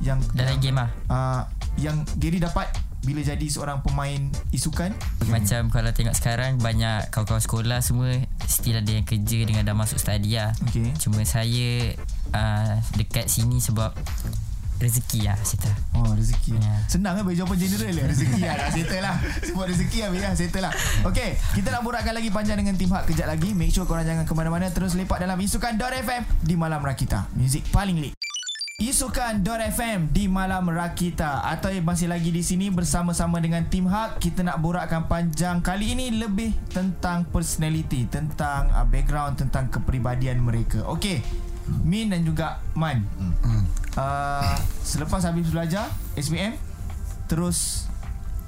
yang 0.00 0.20
Dalam 0.32 0.56
yang, 0.56 0.60
game 0.60 0.78
lah 0.80 0.90
uh, 1.12 1.42
yang 1.76 2.00
Gary 2.16 2.40
dapat 2.40 2.68
bila 3.06 3.22
jadi 3.22 3.46
seorang 3.46 3.80
pemain 3.80 4.18
isukan? 4.50 4.90
Macam 5.30 5.68
kalau 5.68 5.90
tengok 5.92 6.16
sekarang 6.16 6.56
Banyak 6.58 7.12
kawan-kawan 7.12 7.42
sekolah 7.42 7.78
semua 7.84 8.10
Still 8.48 8.80
ada 8.80 8.90
yang 8.90 9.04
kerja 9.04 9.44
Dengan 9.44 9.62
dah 9.64 9.76
masuk 9.76 10.00
study 10.00 10.40
lah 10.40 10.56
Okey. 10.68 10.96
Cuma 10.98 11.22
saya 11.22 11.94
uh, 12.32 12.74
Dekat 12.96 13.28
sini 13.28 13.60
sebab 13.60 13.92
Rezeki 14.78 15.26
lah 15.26 15.34
Saya 15.42 15.74
Oh 15.98 16.14
rezeki. 16.14 16.54
Ya. 16.54 16.74
Senang 16.86 17.18
kan 17.18 17.22
bagi 17.26 17.38
jawapan 17.42 17.58
general 17.58 17.92
lah 17.98 18.04
Rezeki 18.08 18.40
lah 18.46 18.54
Dah 18.54 18.68
settle 18.70 19.02
lah. 19.02 19.16
Sebut 19.42 19.66
rezeki 19.66 19.98
lah 20.06 20.08
Biar 20.14 20.32
settle 20.38 20.62
lah. 20.64 20.72
Okay 21.06 21.30
Kita 21.54 21.68
nak 21.74 21.82
borakkan 21.82 22.14
lagi 22.14 22.30
panjang 22.30 22.58
dengan 22.58 22.74
tim 22.78 22.90
hak 22.90 23.10
Kejap 23.10 23.26
lagi. 23.26 23.54
Make 23.54 23.74
sure 23.74 23.86
korang 23.86 24.06
jangan 24.06 24.26
ke 24.26 24.34
mana-mana. 24.34 24.70
Terus 24.70 24.94
lepak 24.94 25.18
dalam 25.18 25.38
Isukan.fm 25.38 26.22
Di 26.46 26.54
Malam 26.54 26.82
Rakita. 26.82 27.30
Music 27.34 27.66
paling 27.74 27.98
lit 27.98 28.17
Isukan.fm 28.78 30.14
di 30.14 30.30
Malam 30.30 30.70
Rakita. 30.70 31.42
Atau 31.50 31.74
masih 31.82 32.06
lagi 32.06 32.30
di 32.30 32.46
sini 32.46 32.70
bersama-sama 32.70 33.42
dengan 33.42 33.66
tim 33.66 33.90
Hak 33.90 34.22
Kita 34.22 34.46
nak 34.46 34.62
borakkan 34.62 35.10
panjang 35.10 35.58
Kali 35.58 35.98
ini 35.98 36.14
lebih 36.14 36.54
tentang 36.70 37.26
personality 37.26 38.06
Tentang 38.06 38.70
uh, 38.70 38.86
background 38.86 39.34
Tentang 39.34 39.66
kepribadian 39.66 40.38
mereka. 40.38 40.86
Okey 40.94 41.26
Min 41.82 42.14
dan 42.14 42.22
juga 42.22 42.62
Man. 42.78 43.02
Uh, 43.98 44.54
Selepas 44.86 45.26
habis 45.26 45.50
belajar 45.50 45.90
SPM 46.14 46.54
Terus 47.26 47.90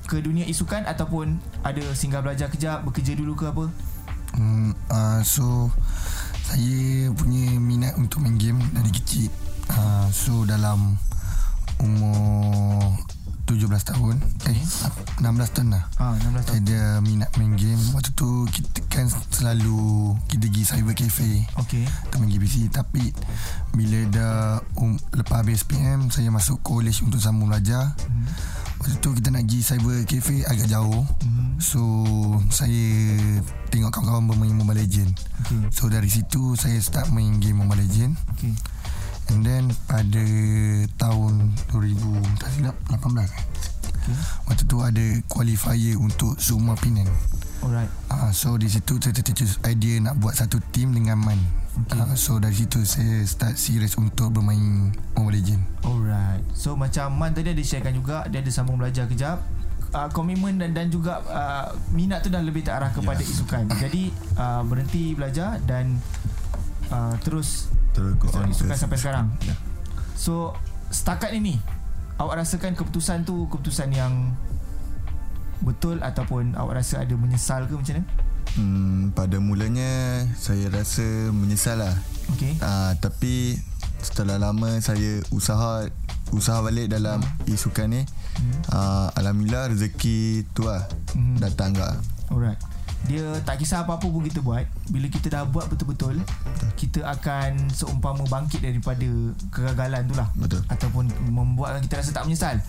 ke 0.07 0.23
dunia 0.23 0.47
isukan 0.47 0.87
Ataupun 0.87 1.43
ada 1.67 1.83
singgah 1.99 2.23
belajar 2.23 2.47
kejap 2.55 2.87
Bekerja 2.87 3.19
dulu 3.19 3.35
ke 3.35 3.51
apa? 3.51 3.67
Hmm, 4.39 4.79
uh, 4.95 5.27
so 5.27 5.75
saya 6.51 7.07
punya 7.15 7.63
minat 7.63 7.95
untuk 7.95 8.27
main 8.27 8.35
game 8.35 8.59
dari 8.75 8.91
kecil. 8.91 9.31
Uh, 9.71 10.07
so 10.11 10.43
dalam 10.45 10.99
umur 11.81 12.99
17 13.51 13.67
tahun, 13.83 14.15
eh 14.47 14.61
16 15.19 15.55
tahun 15.59 15.69
lah. 15.75 15.85
ha, 15.99 16.15
16 16.15 16.23
Saya 16.23 16.43
tahun 16.47 16.63
ada 16.63 16.81
minat 17.03 17.31
main 17.35 17.59
game. 17.59 17.83
Waktu 17.93 18.15
tu 18.15 18.47
kita 18.47 18.87
kan 18.87 19.11
selalu 19.11 20.15
kita 20.31 20.47
pergi 20.47 20.63
cyber 20.63 20.95
cafe 20.95 21.31
atau 22.07 22.17
main 22.23 22.31
game 22.31 22.47
PC 22.47 22.71
tapi 22.71 23.11
bila 23.75 23.99
dah 24.15 24.35
um, 24.79 24.95
lepas 25.19 25.43
habis 25.43 25.67
PM 25.67 26.15
saya 26.15 26.31
masuk 26.31 26.63
college 26.63 27.03
untuk 27.03 27.19
sambung 27.19 27.51
belajar. 27.51 27.91
Hmm. 28.07 28.27
Waktu 28.81 28.97
tu 29.03 29.11
kita 29.19 29.29
nak 29.35 29.45
pergi 29.45 29.61
cyber 29.67 29.99
cafe 30.07 30.37
agak 30.47 30.67
jauh. 30.71 31.03
Hmm. 31.27 31.59
So 31.59 31.83
saya 32.55 33.19
tengok 33.75 33.91
kawan-kawan 33.93 34.31
bermain 34.31 34.55
Mobile 34.55 34.87
Legend. 34.87 35.11
Okey 35.43 35.75
So 35.75 35.91
dari 35.91 36.07
situ 36.07 36.55
saya 36.55 36.79
start 36.79 37.11
main 37.11 37.43
game 37.43 37.67
Mobile 37.67 37.83
Legend. 37.83 38.15
Okey 38.39 38.55
And 39.31 39.41
then 39.41 39.65
pada 39.87 40.25
tahun 40.97 41.33
2000 41.71 41.97
tak 42.37 42.49
silap 42.51 42.77
18 42.91 43.31
kan. 43.31 43.45
Okey 44.01 44.15
Waktu 44.45 44.63
tu 44.65 44.79
ada 44.81 45.05
qualifier 45.27 45.95
untuk 45.95 46.35
Suma 46.37 46.75
Penang. 46.75 47.07
Alright 47.61 47.87
Ah, 48.07 48.33
so 48.33 48.57
di 48.57 48.67
situ 48.67 48.97
saya 48.97 49.13
tercetus 49.13 49.61
idea 49.63 50.01
nak 50.01 50.17
buat 50.17 50.33
satu 50.33 50.59
team 50.71 50.91
dengan 50.91 51.15
Man. 51.17 51.39
Okay. 51.87 52.01
Ah, 52.01 52.13
so 52.15 52.37
dari 52.37 52.57
situ 52.57 52.83
saya 52.83 53.23
start 53.23 53.55
serius 53.55 53.95
untuk 53.95 54.33
bermain 54.33 54.91
Mobile 55.15 55.39
Legend. 55.39 55.63
Alright 55.81 56.43
So 56.53 56.75
macam 56.75 57.15
Man 57.15 57.31
tadi 57.31 57.53
ada 57.53 57.63
sharekan 57.63 57.95
juga 57.95 58.27
Dia 58.27 58.43
ada 58.43 58.51
sambung 58.51 58.75
belajar 58.77 59.07
kejap 59.07 59.39
uh, 59.93 60.09
Komitmen 60.11 60.59
dan, 60.59 60.75
dan 60.75 60.89
juga 60.89 61.23
uh, 61.23 61.71
Minat 61.91 62.21
tu 62.21 62.29
dah 62.29 62.43
lebih 62.43 62.67
terarah 62.67 62.91
kepada 62.91 63.23
Ya. 63.23 63.29
isukan 63.29 63.71
Jadi 63.71 64.11
uh, 64.35 64.67
berhenti 64.67 65.15
belajar 65.15 65.63
Dan 65.63 66.03
uh, 66.91 67.15
Terus 67.23 67.71
On 67.93 68.47
isukan 68.47 68.71
to- 68.71 68.79
sampai 68.79 68.97
sekarang 68.97 69.27
Ya. 69.43 69.55
So 70.15 70.55
Setakat 70.89 71.33
ini 71.33 71.59
Awak 72.17 72.35
rasakan 72.39 72.73
keputusan 72.75 73.23
tu 73.23 73.47
Keputusan 73.47 73.91
yang 73.91 74.35
Betul 75.61 76.01
Ataupun 76.01 76.55
awak 76.55 76.79
rasa 76.79 77.01
ada 77.01 77.15
menyesal 77.15 77.65
ke 77.65 77.75
macam 77.75 77.97
mana 77.97 78.07
Hmm, 78.51 79.15
pada 79.15 79.39
mulanya 79.39 79.87
saya 80.35 80.67
rasa 80.69 81.07
menyesal 81.31 81.79
lah. 81.79 81.95
Okay 82.31 82.59
Uh, 82.59 82.99
tapi 82.99 83.55
setelah 84.01 84.43
lama 84.43 84.75
saya 84.77 85.23
usaha 85.31 85.87
usaha 86.31 86.59
balik 86.59 86.91
dalam 86.91 87.23
isukan 87.45 87.87
ni, 87.87 88.03
uh, 88.69 89.07
alhamdulillah 89.15 89.71
rezeki 89.71 90.51
tu 90.51 90.67
lah 90.67 90.83
Mhm. 91.13 91.39
datang 91.39 91.71
ke. 91.73 91.91
Alright 92.27 92.59
dia 93.09 93.25
tak 93.43 93.59
kisah 93.59 93.83
apa-apa 93.83 94.05
pun 94.07 94.23
kita 94.23 94.45
buat. 94.45 94.65
Bila 94.93 95.07
kita 95.09 95.33
dah 95.33 95.43
buat 95.49 95.67
betul-betul 95.73 96.21
Kita 96.77 97.07
akan 97.09 97.73
seumpama 97.73 98.23
bangkit 98.29 98.61
daripada 98.61 99.09
kegagalan 99.49 100.05
tu 100.05 100.15
lah. 100.15 100.29
Betul. 100.37 100.61
Ataupun 100.69 101.09
membuatkan 101.33 101.81
kita 101.87 102.05
rasa 102.05 102.11
tak 102.13 102.29
menyesal. 102.29 102.61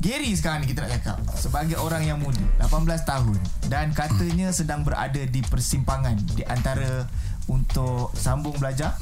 Gary 0.00 0.32
sekarang 0.32 0.64
ni 0.64 0.72
kita 0.72 0.80
nak 0.88 0.96
cakap 0.96 1.16
Sebagai 1.36 1.76
orang 1.76 2.00
yang 2.00 2.16
muda 2.16 2.40
18 2.64 3.04
tahun 3.04 3.36
Dan 3.68 3.92
katanya 3.92 4.48
sedang 4.48 4.80
berada 4.80 5.20
di 5.28 5.44
persimpangan 5.44 6.16
Di 6.32 6.40
antara 6.48 7.04
untuk 7.52 8.08
sambung 8.16 8.56
belajar 8.56 8.96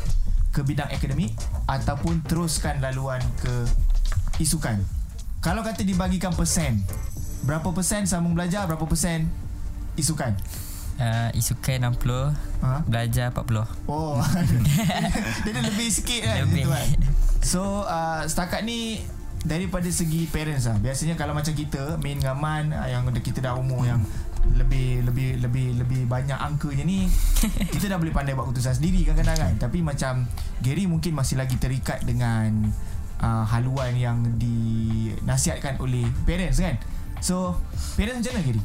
Ke 0.50 0.66
bidang 0.66 0.90
akademik 0.90 1.38
Ataupun 1.70 2.18
teruskan 2.26 2.82
laluan 2.82 3.22
ke 3.38 3.70
isukan. 4.42 4.82
Kalau 5.38 5.62
kata 5.62 5.86
dibagikan 5.86 6.34
persen 6.34 6.82
Berapa 7.46 7.70
persen 7.70 8.02
sambung 8.02 8.34
belajar 8.34 8.66
Berapa 8.66 8.82
persen 8.82 9.30
isukan 9.98 10.32
uh, 11.02 11.30
Isukan 11.34 11.82
60 11.90 12.62
Ha? 12.62 12.82
Belajar 12.86 13.30
40 13.34 13.86
Oh 13.90 14.18
Dia 15.46 15.50
ada 15.54 15.60
lebih 15.62 15.88
sikit 15.90 16.26
kan 16.26 16.42
Lebih. 16.46 16.66
gitu 16.66 16.70
kan? 16.74 16.86
So 17.42 17.60
uh, 17.86 18.22
Setakat 18.26 18.66
ni 18.66 19.02
Daripada 19.46 19.86
segi 19.90 20.26
parents 20.26 20.66
lah 20.66 20.78
Biasanya 20.82 21.14
kalau 21.14 21.34
macam 21.34 21.54
kita 21.54 22.02
Main 22.02 22.18
dengan 22.18 22.34
Man 22.34 22.74
uh, 22.74 22.90
Yang 22.90 23.22
kita 23.22 23.38
dah 23.42 23.54
umur 23.54 23.86
yang 23.86 24.02
lebih 24.54 25.04
lebih 25.04 25.42
lebih 25.44 25.66
lebih 25.82 26.02
banyak 26.08 26.38
angkanya 26.38 26.86
ni 26.86 27.10
kita 27.74 27.90
dah 27.90 27.98
boleh 28.00 28.14
pandai 28.14 28.32
buat 28.32 28.48
keputusan 28.48 28.80
sendiri 28.80 29.04
kadang-kadang 29.04 29.36
kan 29.36 29.52
tapi 29.60 29.84
macam 29.84 30.24
Gary 30.64 30.88
mungkin 30.88 31.12
masih 31.12 31.36
lagi 31.36 31.58
terikat 31.60 32.00
dengan 32.06 32.70
uh, 33.20 33.44
haluan 33.44 33.92
yang 33.98 34.24
dinasihatkan 34.38 35.76
oleh 35.82 36.06
parents 36.24 36.62
kan 36.62 36.78
so 37.20 37.58
parents 37.98 38.24
macam 38.24 38.40
mana 38.40 38.44
Gary 38.46 38.62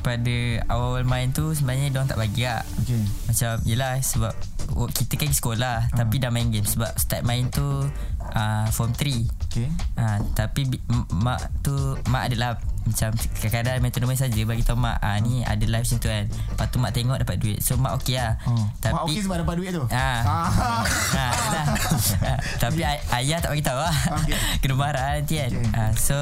Pada 0.00 0.36
awal-awal 0.66 1.04
main 1.04 1.28
tu 1.28 1.50
Sebenarnya 1.50 1.88
diorang 1.88 2.06
tak 2.06 2.16
bagi 2.16 2.42
lah 2.42 2.60
okay 2.76 3.00
Macam 3.24 3.50
Yelah 3.62 3.94
sebab 3.98 4.32
Kita 4.90 5.14
kan 5.14 5.30
sekolah 5.30 5.76
Ah. 5.82 5.92
Tapi 5.94 6.16
dah 6.16 6.28
main 6.28 6.48
game 6.48 6.64
Sebab 6.64 6.90
start 6.94 7.22
main 7.22 7.46
tu 7.46 7.64
uh, 8.30 8.66
Form 8.70 8.92
3 8.92 9.28
okay 9.44 9.68
Ha, 9.94 10.16
tapi 10.32 10.64
mak 11.12 11.36
tu 11.60 11.74
mak 12.06 12.32
adalah 12.32 12.56
macam 12.80 13.12
kadang-kadang 13.12 13.76
main 13.78 13.92
tournament 13.92 14.16
saja 14.16 14.40
bagi 14.40 14.64
tahu 14.64 14.80
mak 14.80 14.96
ah 14.96 15.18
ni 15.18 15.44
ada 15.44 15.60
live 15.60 15.84
macam 15.84 15.98
tu 15.98 16.08
kan. 16.08 16.24
Lepas 16.24 16.66
tu 16.66 16.78
mak 16.78 16.90
tengok 16.90 17.18
dapat 17.18 17.36
duit. 17.36 17.58
So 17.60 17.76
mak 17.76 18.00
okey 18.00 18.16
lah. 18.16 18.40
oh. 18.46 18.64
Tapi 18.78 18.94
Mak 18.94 19.02
okey 19.04 19.20
sebab 19.20 19.36
dapat 19.38 19.54
duit 19.54 19.70
tu 19.70 19.84
Ah. 19.86 20.24
ah. 20.24 20.82
dah. 21.54 21.66
ha, 22.22 22.32
tapi 22.56 22.80
ay- 22.80 23.04
ayah 23.20 23.38
tak 23.38 23.52
bagi 23.52 23.60
tahu 23.62 23.76
lah. 23.76 23.96
Okey. 24.16 24.38
Kena 24.64 24.74
marah 24.74 25.04
nanti 25.12 25.34
kan. 25.36 25.50
Okey. 25.52 25.68
Ha, 25.68 25.82
so 25.92 26.16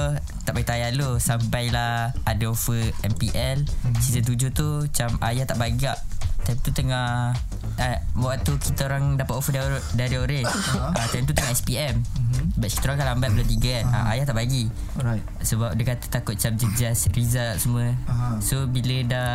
tak 0.48 0.56
bagi 0.56 0.72
ayah 0.72 0.88
dulu 0.90 1.20
sampailah 1.20 1.92
ada 2.24 2.44
offer 2.46 2.80
MPL 3.04 3.68
Hmm. 3.84 3.92
season 3.94 4.24
7 4.24 4.48
tu 4.50 4.64
macam 4.82 5.20
ayah 5.22 5.44
tak 5.44 5.56
bagi 5.56 5.84
tak. 5.84 6.00
Time 6.40 6.56
tu 6.58 6.70
tengah 6.70 7.36
uh, 7.76 7.98
Waktu 8.16 8.56
kita 8.56 8.86
orang 8.86 9.14
dapat 9.14 9.34
offer 9.34 9.52
dari, 9.52 9.68
dari 9.92 10.16
Orange 10.16 10.48
uh, 10.72 11.06
Time 11.06 11.22
tu 11.22 11.34
tengah 11.34 11.52
SPM 11.52 12.00
Mhm. 12.00 12.56
Batch 12.56 12.74
kita 12.74 12.88
orang 12.88 12.96
kan 12.96 13.06
lambat 13.10 13.28
bulan 13.30 13.48
3 13.50 13.58
kan 13.60 13.84
uh, 13.86 14.04
Ayah 14.08 14.24
tak 14.24 14.36
bagi 14.38 14.64
Alright 14.96 15.20
sebab 15.38 15.70
dia 15.74 15.84
kata 15.86 16.04
takut 16.08 16.34
macam 16.34 16.52
jejas 16.56 17.04
result 17.10 17.54
semua. 17.58 17.86
Aha. 18.06 18.40
So 18.40 18.64
bila 18.64 18.96
dah 19.04 19.32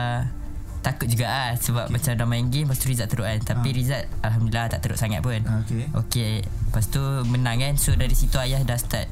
takut 0.79 1.08
juga 1.08 1.25
ah 1.25 1.51
sebab 1.55 1.88
okay. 1.88 1.93
macam 1.93 2.12
dah 2.13 2.25
main 2.25 2.48
game 2.48 2.65
lepas 2.65 2.75
tu 2.75 2.88
result 2.88 3.08
teruk 3.08 3.24
kan. 3.24 3.39
Tapi 3.41 3.67
Ha. 3.67 3.75
result 3.77 4.03
alhamdulillah 4.20 4.67
tak 4.67 4.79
teruk 4.82 4.98
sangat 4.98 5.22
pun. 5.22 5.39
Ah, 5.43 5.62
okay. 5.62 5.88
Okey, 5.93 6.34
lepas 6.41 6.86
tu 6.88 7.00
menang 7.24 7.55
kan. 7.58 7.74
So 7.75 7.93
dari 7.93 8.12
situ 8.12 8.36
ayah 8.38 8.60
dah 8.62 8.75
start 8.75 9.08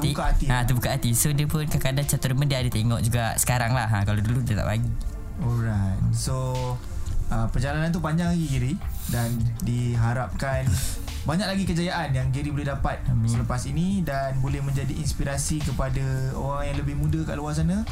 Terbuka 0.00 0.24
hati. 0.30 0.44
Ha, 0.46 0.56
terbuka 0.64 0.88
hati. 0.94 1.10
So 1.14 1.34
dia 1.34 1.46
pun 1.50 1.66
kadang-kadang 1.66 2.06
tournament 2.06 2.48
dia 2.48 2.58
ada 2.62 2.70
tengok 2.70 3.00
juga 3.02 3.34
sekarang 3.36 3.72
lah. 3.74 3.86
Ha, 3.90 4.06
kalau 4.06 4.20
dulu 4.22 4.40
dia 4.46 4.54
tak 4.58 4.66
bagi. 4.66 4.90
Alright. 5.42 5.98
So 6.14 6.34
uh, 7.30 7.46
perjalanan 7.50 7.92
tu 7.94 8.00
panjang 8.02 8.32
lagi 8.34 8.46
Giri 8.48 8.74
dan 9.12 9.32
diharapkan 9.62 10.68
banyak 11.28 11.44
lagi 11.44 11.64
kejayaan 11.68 12.16
yang 12.16 12.32
Gary 12.32 12.48
boleh 12.48 12.64
dapat 12.64 13.04
Amin. 13.04 13.28
selepas 13.28 13.60
ini 13.68 14.00
dan 14.00 14.40
boleh 14.40 14.64
menjadi 14.64 14.96
inspirasi 14.96 15.60
kepada 15.60 16.32
orang 16.32 16.72
yang 16.72 16.78
lebih 16.80 16.96
muda 16.96 17.20
kat 17.28 17.36
luar 17.36 17.52
sana. 17.52 17.84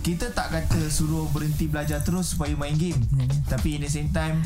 Kita 0.00 0.32
tak 0.32 0.48
kata 0.48 0.88
suruh 0.88 1.28
berhenti 1.28 1.68
belajar 1.68 2.00
terus 2.00 2.32
supaya 2.32 2.56
main 2.56 2.72
game. 2.72 2.96
Hmm. 3.12 3.28
Tapi 3.52 3.76
in 3.76 3.84
the 3.84 3.90
same 3.92 4.08
time 4.08 4.40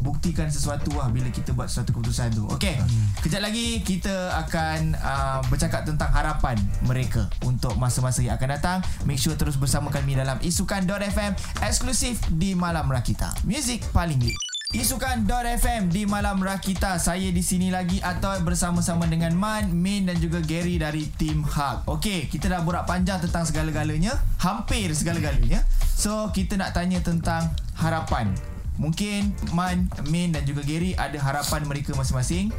buktikan 0.00 0.48
sesuatu 0.48 0.92
lah 0.96 1.08
bila 1.12 1.28
kita 1.32 1.52
buat 1.52 1.68
suatu 1.70 1.92
keputusan 1.92 2.34
tu. 2.36 2.44
Okey. 2.52 2.76
Kejap 3.24 3.40
lagi 3.44 3.80
kita 3.84 4.32
akan 4.46 4.96
uh, 4.98 5.40
bercakap 5.48 5.86
tentang 5.86 6.10
harapan 6.12 6.56
mereka 6.84 7.28
untuk 7.44 7.76
masa-masa 7.76 8.24
yang 8.24 8.36
akan 8.36 8.48
datang. 8.56 8.78
Make 9.08 9.20
sure 9.20 9.36
terus 9.36 9.56
bersama 9.56 9.88
kami 9.92 10.16
dalam 10.16 10.36
isukan.fm 10.42 11.62
eksklusif 11.64 12.20
di 12.32 12.52
Malam 12.56 12.88
Rakita. 12.88 13.46
Music 13.48 13.84
paling 13.92 14.18
lit. 14.20 14.38
Isukan.fm 14.74 15.94
di 15.94 16.04
Malam 16.10 16.42
Rakita. 16.42 16.98
Saya 16.98 17.30
di 17.30 17.40
sini 17.40 17.70
lagi 17.70 18.02
atau 18.02 18.34
bersama-sama 18.42 19.06
dengan 19.06 19.30
Man, 19.32 19.70
Min 19.70 20.10
dan 20.10 20.18
juga 20.18 20.42
Gary 20.42 20.76
dari 20.76 21.06
Team 21.16 21.46
Hug. 21.46 21.86
Okey, 21.86 22.26
kita 22.26 22.50
dah 22.50 22.60
borak 22.66 22.84
panjang 22.84 23.22
tentang 23.22 23.46
segala-galanya. 23.46 24.18
Hampir 24.42 24.90
segala-galanya. 24.90 25.62
So, 25.94 26.28
kita 26.34 26.58
nak 26.58 26.74
tanya 26.74 26.98
tentang 26.98 27.54
harapan. 27.78 28.55
Mungkin 28.76 29.32
Man, 29.56 29.88
Min 30.12 30.36
dan 30.36 30.44
juga 30.44 30.60
Gary 30.64 30.92
ada 30.96 31.16
harapan 31.20 31.64
mereka 31.64 31.96
masing-masing 31.96 32.52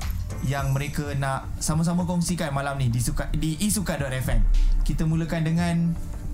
yang 0.46 0.74
mereka 0.74 1.14
nak 1.18 1.50
sama-sama 1.62 2.04
kongsikan 2.04 2.52
malam 2.52 2.78
ni 2.78 2.90
di, 2.90 3.00
suka, 3.02 3.30
di 3.34 3.58
isukan.fm. 3.62 4.42
Kita 4.84 5.06
mulakan 5.06 5.42
dengan 5.46 5.76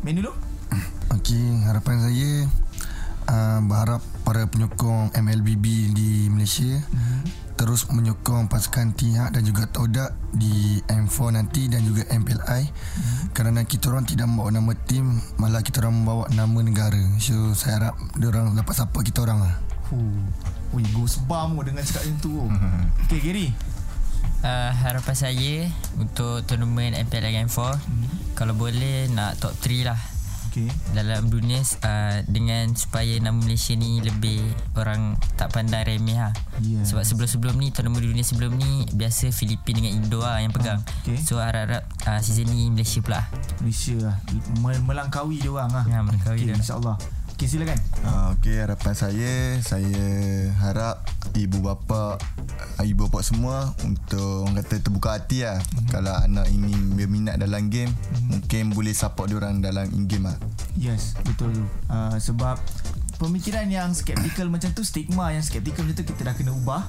Min 0.04 0.20
dulu. 0.20 0.32
Okey, 1.16 1.64
harapan 1.68 2.00
saya 2.04 2.32
uh, 3.28 3.60
berharap 3.64 4.02
para 4.24 4.48
penyokong 4.48 5.14
MLBB 5.16 5.96
di 5.96 6.28
Malaysia 6.32 6.80
mm-hmm. 6.80 7.20
terus 7.60 7.88
menyokong 7.92 8.50
pasukan 8.50 8.96
Tihak 8.96 9.36
dan 9.36 9.44
juga 9.46 9.70
Todak 9.70 10.16
di 10.34 10.82
M4 10.90 11.18
nanti 11.36 11.68
dan 11.70 11.86
juga 11.86 12.08
MPLI 12.10 12.64
mm-hmm. 12.68 13.20
kerana 13.36 13.64
kita 13.68 13.92
orang 13.92 14.08
tidak 14.08 14.28
membawa 14.28 14.50
nama 14.52 14.74
tim 14.88 15.22
malah 15.38 15.62
kita 15.62 15.84
orang 15.84 16.04
membawa 16.04 16.26
nama 16.34 16.60
negara 16.64 17.04
so 17.20 17.54
saya 17.56 17.92
harap 17.92 17.96
orang 18.20 18.56
dapat 18.58 18.76
support 18.76 19.04
kita 19.06 19.24
orang 19.24 19.44
lah 19.44 19.56
Huh. 19.92 20.76
Ui, 20.78 20.84
goosebump 20.96 21.62
dengan 21.66 21.84
cakap 21.86 22.04
macam 22.08 22.18
tu. 22.22 22.36
Okay, 23.08 23.20
Gary. 23.20 23.48
Uh, 24.44 24.72
harapan 24.76 25.16
saya 25.16 25.56
untuk 25.96 26.44
tournament 26.44 26.92
MPL 27.08 27.48
M4 27.48 27.80
hmm. 27.80 28.36
kalau 28.36 28.52
boleh 28.52 29.08
nak 29.16 29.40
top 29.40 29.56
3 29.56 29.88
lah 29.88 29.96
Okay. 30.54 30.70
dalam 30.94 31.34
dunia 31.34 31.66
uh, 31.82 32.22
dengan 32.30 32.78
supaya 32.78 33.18
nama 33.18 33.34
Malaysia 33.34 33.74
ni 33.74 34.06
lebih 34.06 34.38
orang 34.78 35.18
tak 35.34 35.50
pandang 35.50 35.82
remeh 35.82 36.14
lah. 36.14 36.30
Yes. 36.62 36.94
Sebab 36.94 37.02
sebelum-sebelum 37.10 37.58
ni 37.58 37.74
tournament 37.74 38.06
dunia 38.06 38.22
sebelum 38.22 38.54
ni 38.54 38.86
biasa 38.94 39.34
Filipin 39.34 39.82
dengan 39.82 39.98
Indo 39.98 40.22
lah 40.22 40.46
yang 40.46 40.54
pegang. 40.54 40.86
Ah, 40.86 41.02
okay. 41.10 41.18
So 41.26 41.42
harap-harap 41.42 41.90
uh, 42.06 42.22
season 42.22 42.54
ni 42.54 42.70
Malaysia 42.70 43.02
pula. 43.02 43.26
Malaysia 43.66 43.98
lah. 43.98 44.16
Mel- 44.62 44.86
melangkaui 44.86 45.42
dia 45.42 45.50
orang 45.50 45.74
lah. 45.74 45.86
Ya, 45.90 46.06
melangkaui 46.06 46.38
okay, 46.38 46.54
dia. 46.54 46.62
InsyaAllah. 46.62 47.02
Okay, 47.44 47.60
silakan. 47.60 47.80
Uh, 48.08 48.40
Okey, 48.40 48.56
harapan 48.56 48.96
saya 48.96 49.60
Saya 49.60 50.00
harap 50.64 51.04
ibu 51.36 51.60
bapa 51.60 52.16
uh, 52.80 52.84
Ibu 52.88 53.12
bapa 53.12 53.20
semua 53.20 53.76
Untuk 53.84 54.48
orang 54.48 54.64
kata 54.64 54.80
terbuka 54.80 55.20
hati 55.20 55.44
lah 55.44 55.60
mm-hmm. 55.60 55.92
Kalau 55.92 56.16
anak 56.24 56.48
ingin 56.48 56.96
berminat 56.96 57.36
dalam 57.36 57.68
game 57.68 57.92
mm-hmm. 57.92 58.28
Mungkin 58.32 58.64
boleh 58.72 58.96
support 58.96 59.28
orang 59.36 59.60
dalam 59.60 59.92
in-game 59.92 60.32
lah 60.32 60.40
Yes, 60.80 61.20
betul 61.28 61.52
tu. 61.52 61.68
Uh, 61.92 62.16
sebab 62.16 62.56
pemikiran 63.20 63.68
yang 63.68 63.92
skeptikal 63.92 64.48
macam 64.48 64.72
tu, 64.72 64.88
stigma 64.88 65.36
yang 65.36 65.44
skeptikal 65.44 65.84
macam 65.84 66.00
tu 66.00 66.16
kita 66.16 66.32
dah 66.32 66.36
kena 66.40 66.56
ubah. 66.56 66.88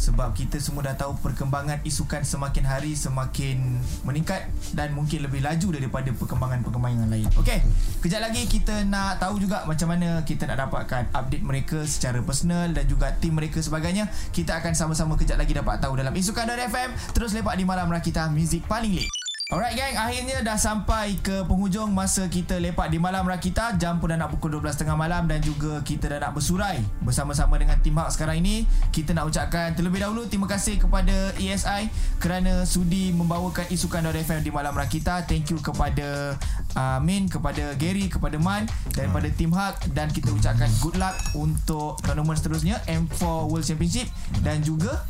Sebab 0.00 0.32
kita 0.32 0.56
semua 0.56 0.80
dah 0.80 0.96
tahu 0.96 1.12
perkembangan 1.20 1.84
isukan 1.84 2.24
semakin 2.24 2.64
hari 2.64 2.96
semakin 2.96 3.78
meningkat 4.08 4.48
dan 4.72 4.96
mungkin 4.96 5.28
lebih 5.28 5.44
laju 5.44 5.76
daripada 5.76 6.08
perkembangan-perkembangan 6.16 7.08
lain. 7.12 7.28
Okey, 7.36 7.60
kejap 8.00 8.24
lagi 8.24 8.48
kita 8.48 8.88
nak 8.88 9.20
tahu 9.20 9.36
juga 9.36 9.68
macam 9.68 9.92
mana 9.92 10.24
kita 10.24 10.48
nak 10.48 10.66
dapatkan 10.68 11.12
update 11.12 11.44
mereka 11.44 11.78
secara 11.84 12.24
personal 12.24 12.72
dan 12.72 12.88
juga 12.88 13.12
tim 13.20 13.36
mereka 13.36 13.60
sebagainya. 13.60 14.08
Kita 14.32 14.56
akan 14.56 14.72
sama-sama 14.72 15.20
kejap 15.20 15.36
lagi 15.36 15.52
dapat 15.52 15.78
tahu 15.84 16.00
dalam 16.00 16.16
isukan.fm. 16.16 17.12
Terus 17.12 17.36
lepak 17.36 17.60
di 17.60 17.68
Malam 17.68 17.92
Rakita, 17.92 18.32
muzik 18.32 18.64
paling 18.64 19.04
lit. 19.04 19.19
Alright 19.50 19.74
gang, 19.74 19.98
akhirnya 19.98 20.46
dah 20.46 20.54
sampai 20.54 21.18
ke 21.18 21.42
penghujung 21.42 21.90
masa 21.90 22.30
kita 22.30 22.62
lepak 22.62 22.86
di 22.86 23.02
Malam 23.02 23.26
Rakita. 23.26 23.74
Jam 23.82 23.98
pun 23.98 24.14
dah 24.14 24.14
nak 24.14 24.30
pukul 24.30 24.62
12.30 24.62 24.94
malam 24.94 25.26
dan 25.26 25.42
juga 25.42 25.82
kita 25.82 26.06
dah 26.06 26.22
nak 26.22 26.38
bersurai 26.38 26.78
bersama-sama 27.02 27.58
dengan 27.58 27.74
tim 27.82 27.98
Hak 27.98 28.14
sekarang 28.14 28.38
ini. 28.38 28.62
Kita 28.94 29.10
nak 29.10 29.26
ucapkan 29.26 29.74
terlebih 29.74 30.06
dahulu 30.06 30.30
terima 30.30 30.46
kasih 30.46 30.78
kepada 30.78 31.34
ESI 31.34 31.90
kerana 32.22 32.62
sudi 32.62 33.10
membawakan 33.10 33.66
isukan 33.74 34.06
FM 34.06 34.46
di 34.46 34.54
Malam 34.54 34.70
Rakita. 34.70 35.26
Thank 35.26 35.50
you 35.50 35.58
kepada 35.58 36.38
uh, 36.78 37.02
Min, 37.02 37.26
kepada 37.26 37.74
Gary, 37.74 38.06
kepada 38.06 38.38
Man 38.38 38.70
daripada 38.94 39.26
tim 39.34 39.50
Hak 39.50 39.90
dan 39.90 40.14
kita 40.14 40.30
ucapkan 40.30 40.70
good 40.78 40.94
luck 40.94 41.18
untuk 41.34 41.98
tournament 42.06 42.38
seterusnya 42.38 42.78
M4 42.86 43.50
World 43.50 43.66
Championship 43.66 44.06
dan 44.46 44.62
juga 44.62 45.02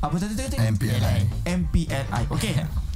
apa 0.00 0.16
tadi 0.16 0.32
tadi? 0.32 0.56
MPLI 0.56 1.44
MPLI. 1.44 2.24
Okay. 2.32 2.56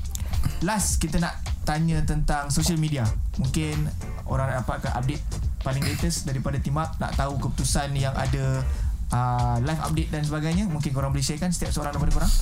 Last 0.64 0.98
kita 1.02 1.20
nak 1.20 1.36
tanya 1.66 2.02
tentang 2.06 2.48
social 2.48 2.78
media. 2.78 3.06
Mungkin 3.36 3.88
orang 4.30 4.54
dapatkan 4.62 4.94
update 4.96 5.22
paling 5.62 5.82
latest 5.82 6.26
daripada 6.26 6.62
tim 6.62 6.78
Up 6.78 6.94
nak 7.02 7.18
tahu 7.18 7.36
keputusan 7.42 7.90
yang 7.98 8.14
ada 8.14 8.62
uh, 9.10 9.56
live 9.62 9.82
update 9.82 10.10
dan 10.14 10.22
sebagainya. 10.22 10.70
Mungkin 10.70 10.94
korang 10.94 11.10
boleh 11.10 11.24
sharekan 11.26 11.50
setiap 11.50 11.74
seorang 11.74 11.94
daripada 11.94 12.22
korang. 12.22 12.32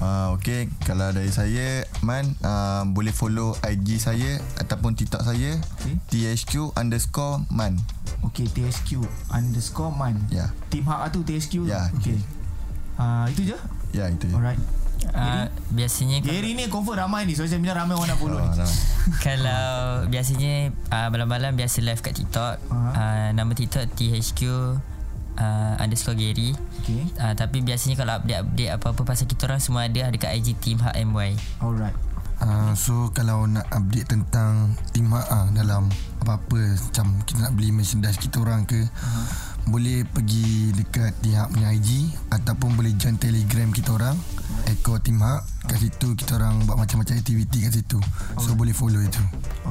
uh, 0.00 0.34
Okey, 0.40 0.72
kalau 0.84 1.12
dari 1.12 1.28
saya 1.28 1.84
Man, 2.00 2.36
uh, 2.44 2.84
boleh 2.88 3.12
follow 3.16 3.56
IG 3.64 3.96
saya 3.96 4.36
Ataupun 4.60 4.92
TikTok 4.92 5.24
saya 5.24 5.56
Okey. 5.80 5.96
THQ 6.12 6.76
underscore 6.76 7.44
Man 7.52 7.80
Okay, 8.24 8.48
THQ 8.52 9.04
underscore 9.32 9.92
man. 9.94 10.18
Ya 10.32 10.50
Tim 10.68 10.84
Hub 10.88 10.98
lah 10.98 11.08
tu 11.12 11.22
THQ. 11.22 11.68
Ya. 11.68 11.88
Okay. 11.96 12.18
Uh, 12.96 13.28
itu 13.32 13.52
je? 13.52 13.56
Ya, 13.92 14.08
itu 14.08 14.28
je 14.28 14.34
Alright. 14.34 14.60
Uh, 15.12 15.46
biasanya 15.70 16.22
kalau, 16.22 16.32
Gary 16.32 16.50
ni 16.54 16.64
confirm 16.66 16.98
ramai 17.06 17.26
ni. 17.26 17.34
Social 17.34 17.60
media 17.60 17.76
ramai 17.76 17.94
orang 17.94 18.10
nak 18.10 18.18
follow 18.18 18.38
Oh, 18.38 18.46
ni. 18.46 18.66
kalau 19.26 19.66
biasanya 20.08 20.72
uh, 20.90 21.08
malam-malam 21.12 21.54
biasa 21.54 21.82
live 21.82 22.00
kat 22.00 22.16
TikTok. 22.16 22.58
Uh, 22.70 23.30
nama 23.34 23.50
TikTok 23.52 23.86
THQ 23.94 24.40
uh, 25.36 25.74
underscore 25.78 26.16
Gary. 26.16 26.56
Okay. 26.82 27.02
Uh, 27.18 27.34
tapi 27.34 27.60
biasanya 27.60 27.96
kalau 27.98 28.18
update-update 28.18 28.70
apa-apa 28.72 29.02
pasal 29.04 29.26
kita 29.26 29.46
orang 29.46 29.60
semua 29.60 29.86
ada 29.86 30.08
dekat 30.08 30.32
IG 30.38 30.56
Team 30.58 30.78
HMY. 30.80 31.36
Alright. 31.60 31.96
uh, 32.40 32.72
So 32.76 33.10
kalau 33.12 33.44
nak 33.48 33.66
update 33.72 34.12
tentang 34.12 34.76
Tim 34.92 35.08
Hak 35.08 35.26
uh, 35.28 35.48
Dalam 35.56 35.88
apa-apa 36.20 36.76
Macam 36.76 37.16
kita 37.24 37.48
nak 37.48 37.52
beli 37.56 37.72
merchandise 37.72 38.20
kita 38.20 38.44
orang 38.44 38.68
ke 38.68 38.76
uh-huh. 38.76 39.26
Boleh 39.66 40.04
pergi 40.04 40.70
dekat 40.76 41.16
Tim 41.24 41.32
Hak 41.32 41.48
punya 41.56 41.72
IG 41.72 42.12
Ataupun 42.28 42.76
boleh 42.76 42.92
join 42.94 43.16
telegram 43.16 43.72
kita 43.72 43.96
orang 43.96 44.16
Eko 44.66 44.98
Tim 44.98 45.22
Hak. 45.22 45.42
Kat 45.66 45.78
situ 45.82 46.14
kita 46.14 46.38
orang 46.38 46.62
buat 46.66 46.78
macam-macam 46.78 47.18
aktiviti 47.18 47.66
kat 47.66 47.72
situ. 47.74 47.98
So 48.38 48.54
boleh 48.54 48.74
follow 48.74 49.02
itu. 49.02 49.22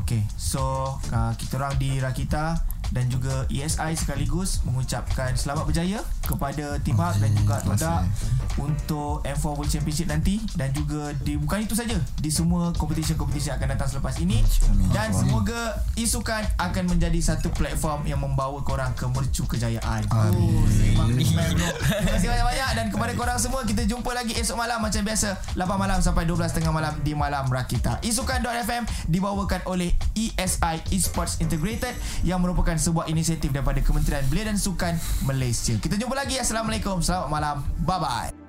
Okay, 0.04 0.24
so 0.36 0.96
uh, 1.12 1.32
kita 1.40 1.56
orang 1.60 1.76
di 1.80 2.00
Rakita 2.00 2.75
dan 2.92 3.10
juga 3.10 3.46
ESI 3.50 3.96
sekaligus 3.96 4.62
mengucapkan 4.66 5.34
selamat 5.34 5.66
berjaya 5.66 6.00
kepada 6.26 6.78
tim 6.82 6.96
Hak 6.96 7.22
dan 7.22 7.32
juga 7.34 7.56
Todak 7.62 8.02
kasih. 8.08 8.62
untuk 8.62 9.22
M4 9.22 9.44
World 9.46 9.70
Championship 9.70 10.08
nanti 10.10 10.42
dan 10.56 10.72
juga 10.72 11.14
di 11.22 11.38
bukan 11.38 11.66
itu 11.66 11.76
saja 11.78 11.98
di 12.18 12.30
semua 12.30 12.72
competition-competition 12.76 13.56
yang 13.56 13.58
akan 13.62 13.70
datang 13.78 13.90
selepas 13.92 14.16
ini 14.18 14.42
Amin. 14.42 14.90
dan 14.90 15.12
Amin. 15.12 15.20
semoga 15.22 15.62
isukan 15.96 16.44
akan 16.58 16.84
menjadi 16.90 17.20
satu 17.22 17.52
platform 17.52 18.08
yang 18.10 18.18
membawa 18.22 18.58
korang 18.62 18.92
ke 18.98 19.06
mercu 19.06 19.46
kejayaan. 19.46 20.02
Amin. 20.10 20.34
Oh. 20.34 20.64
Terima 21.06 22.12
kasih 22.16 22.30
banyak-banyak 22.32 22.70
dan 22.76 22.86
kepada 22.90 23.14
korang 23.14 23.38
semua 23.38 23.62
kita 23.64 23.84
jumpa 23.86 24.12
lagi 24.12 24.34
esok 24.36 24.58
malam 24.58 24.82
macam 24.82 25.02
biasa 25.04 25.36
8 25.54 25.62
malam 25.78 26.00
sampai 26.02 26.24
12.30 26.26 26.72
malam 26.72 26.94
di 27.04 27.14
Malam 27.14 27.46
Rakita. 27.48 28.00
Isukan.fm 28.02 28.84
dibawakan 29.08 29.62
oleh 29.68 29.92
ESI 30.16 30.82
Esports 30.92 31.40
Integrated 31.40 31.94
yang 32.24 32.40
merupakan 32.76 32.92
sebuah 32.92 33.06
inisiatif 33.08 33.50
daripada 33.56 33.80
Kementerian 33.80 34.26
Belia 34.28 34.52
dan 34.52 34.60
Sukan 34.60 35.00
Malaysia. 35.24 35.74
Kita 35.80 35.96
jumpa 35.96 36.16
lagi. 36.16 36.36
Assalamualaikum. 36.36 37.00
Selamat 37.00 37.30
malam. 37.32 37.58
Bye-bye. 37.88 38.45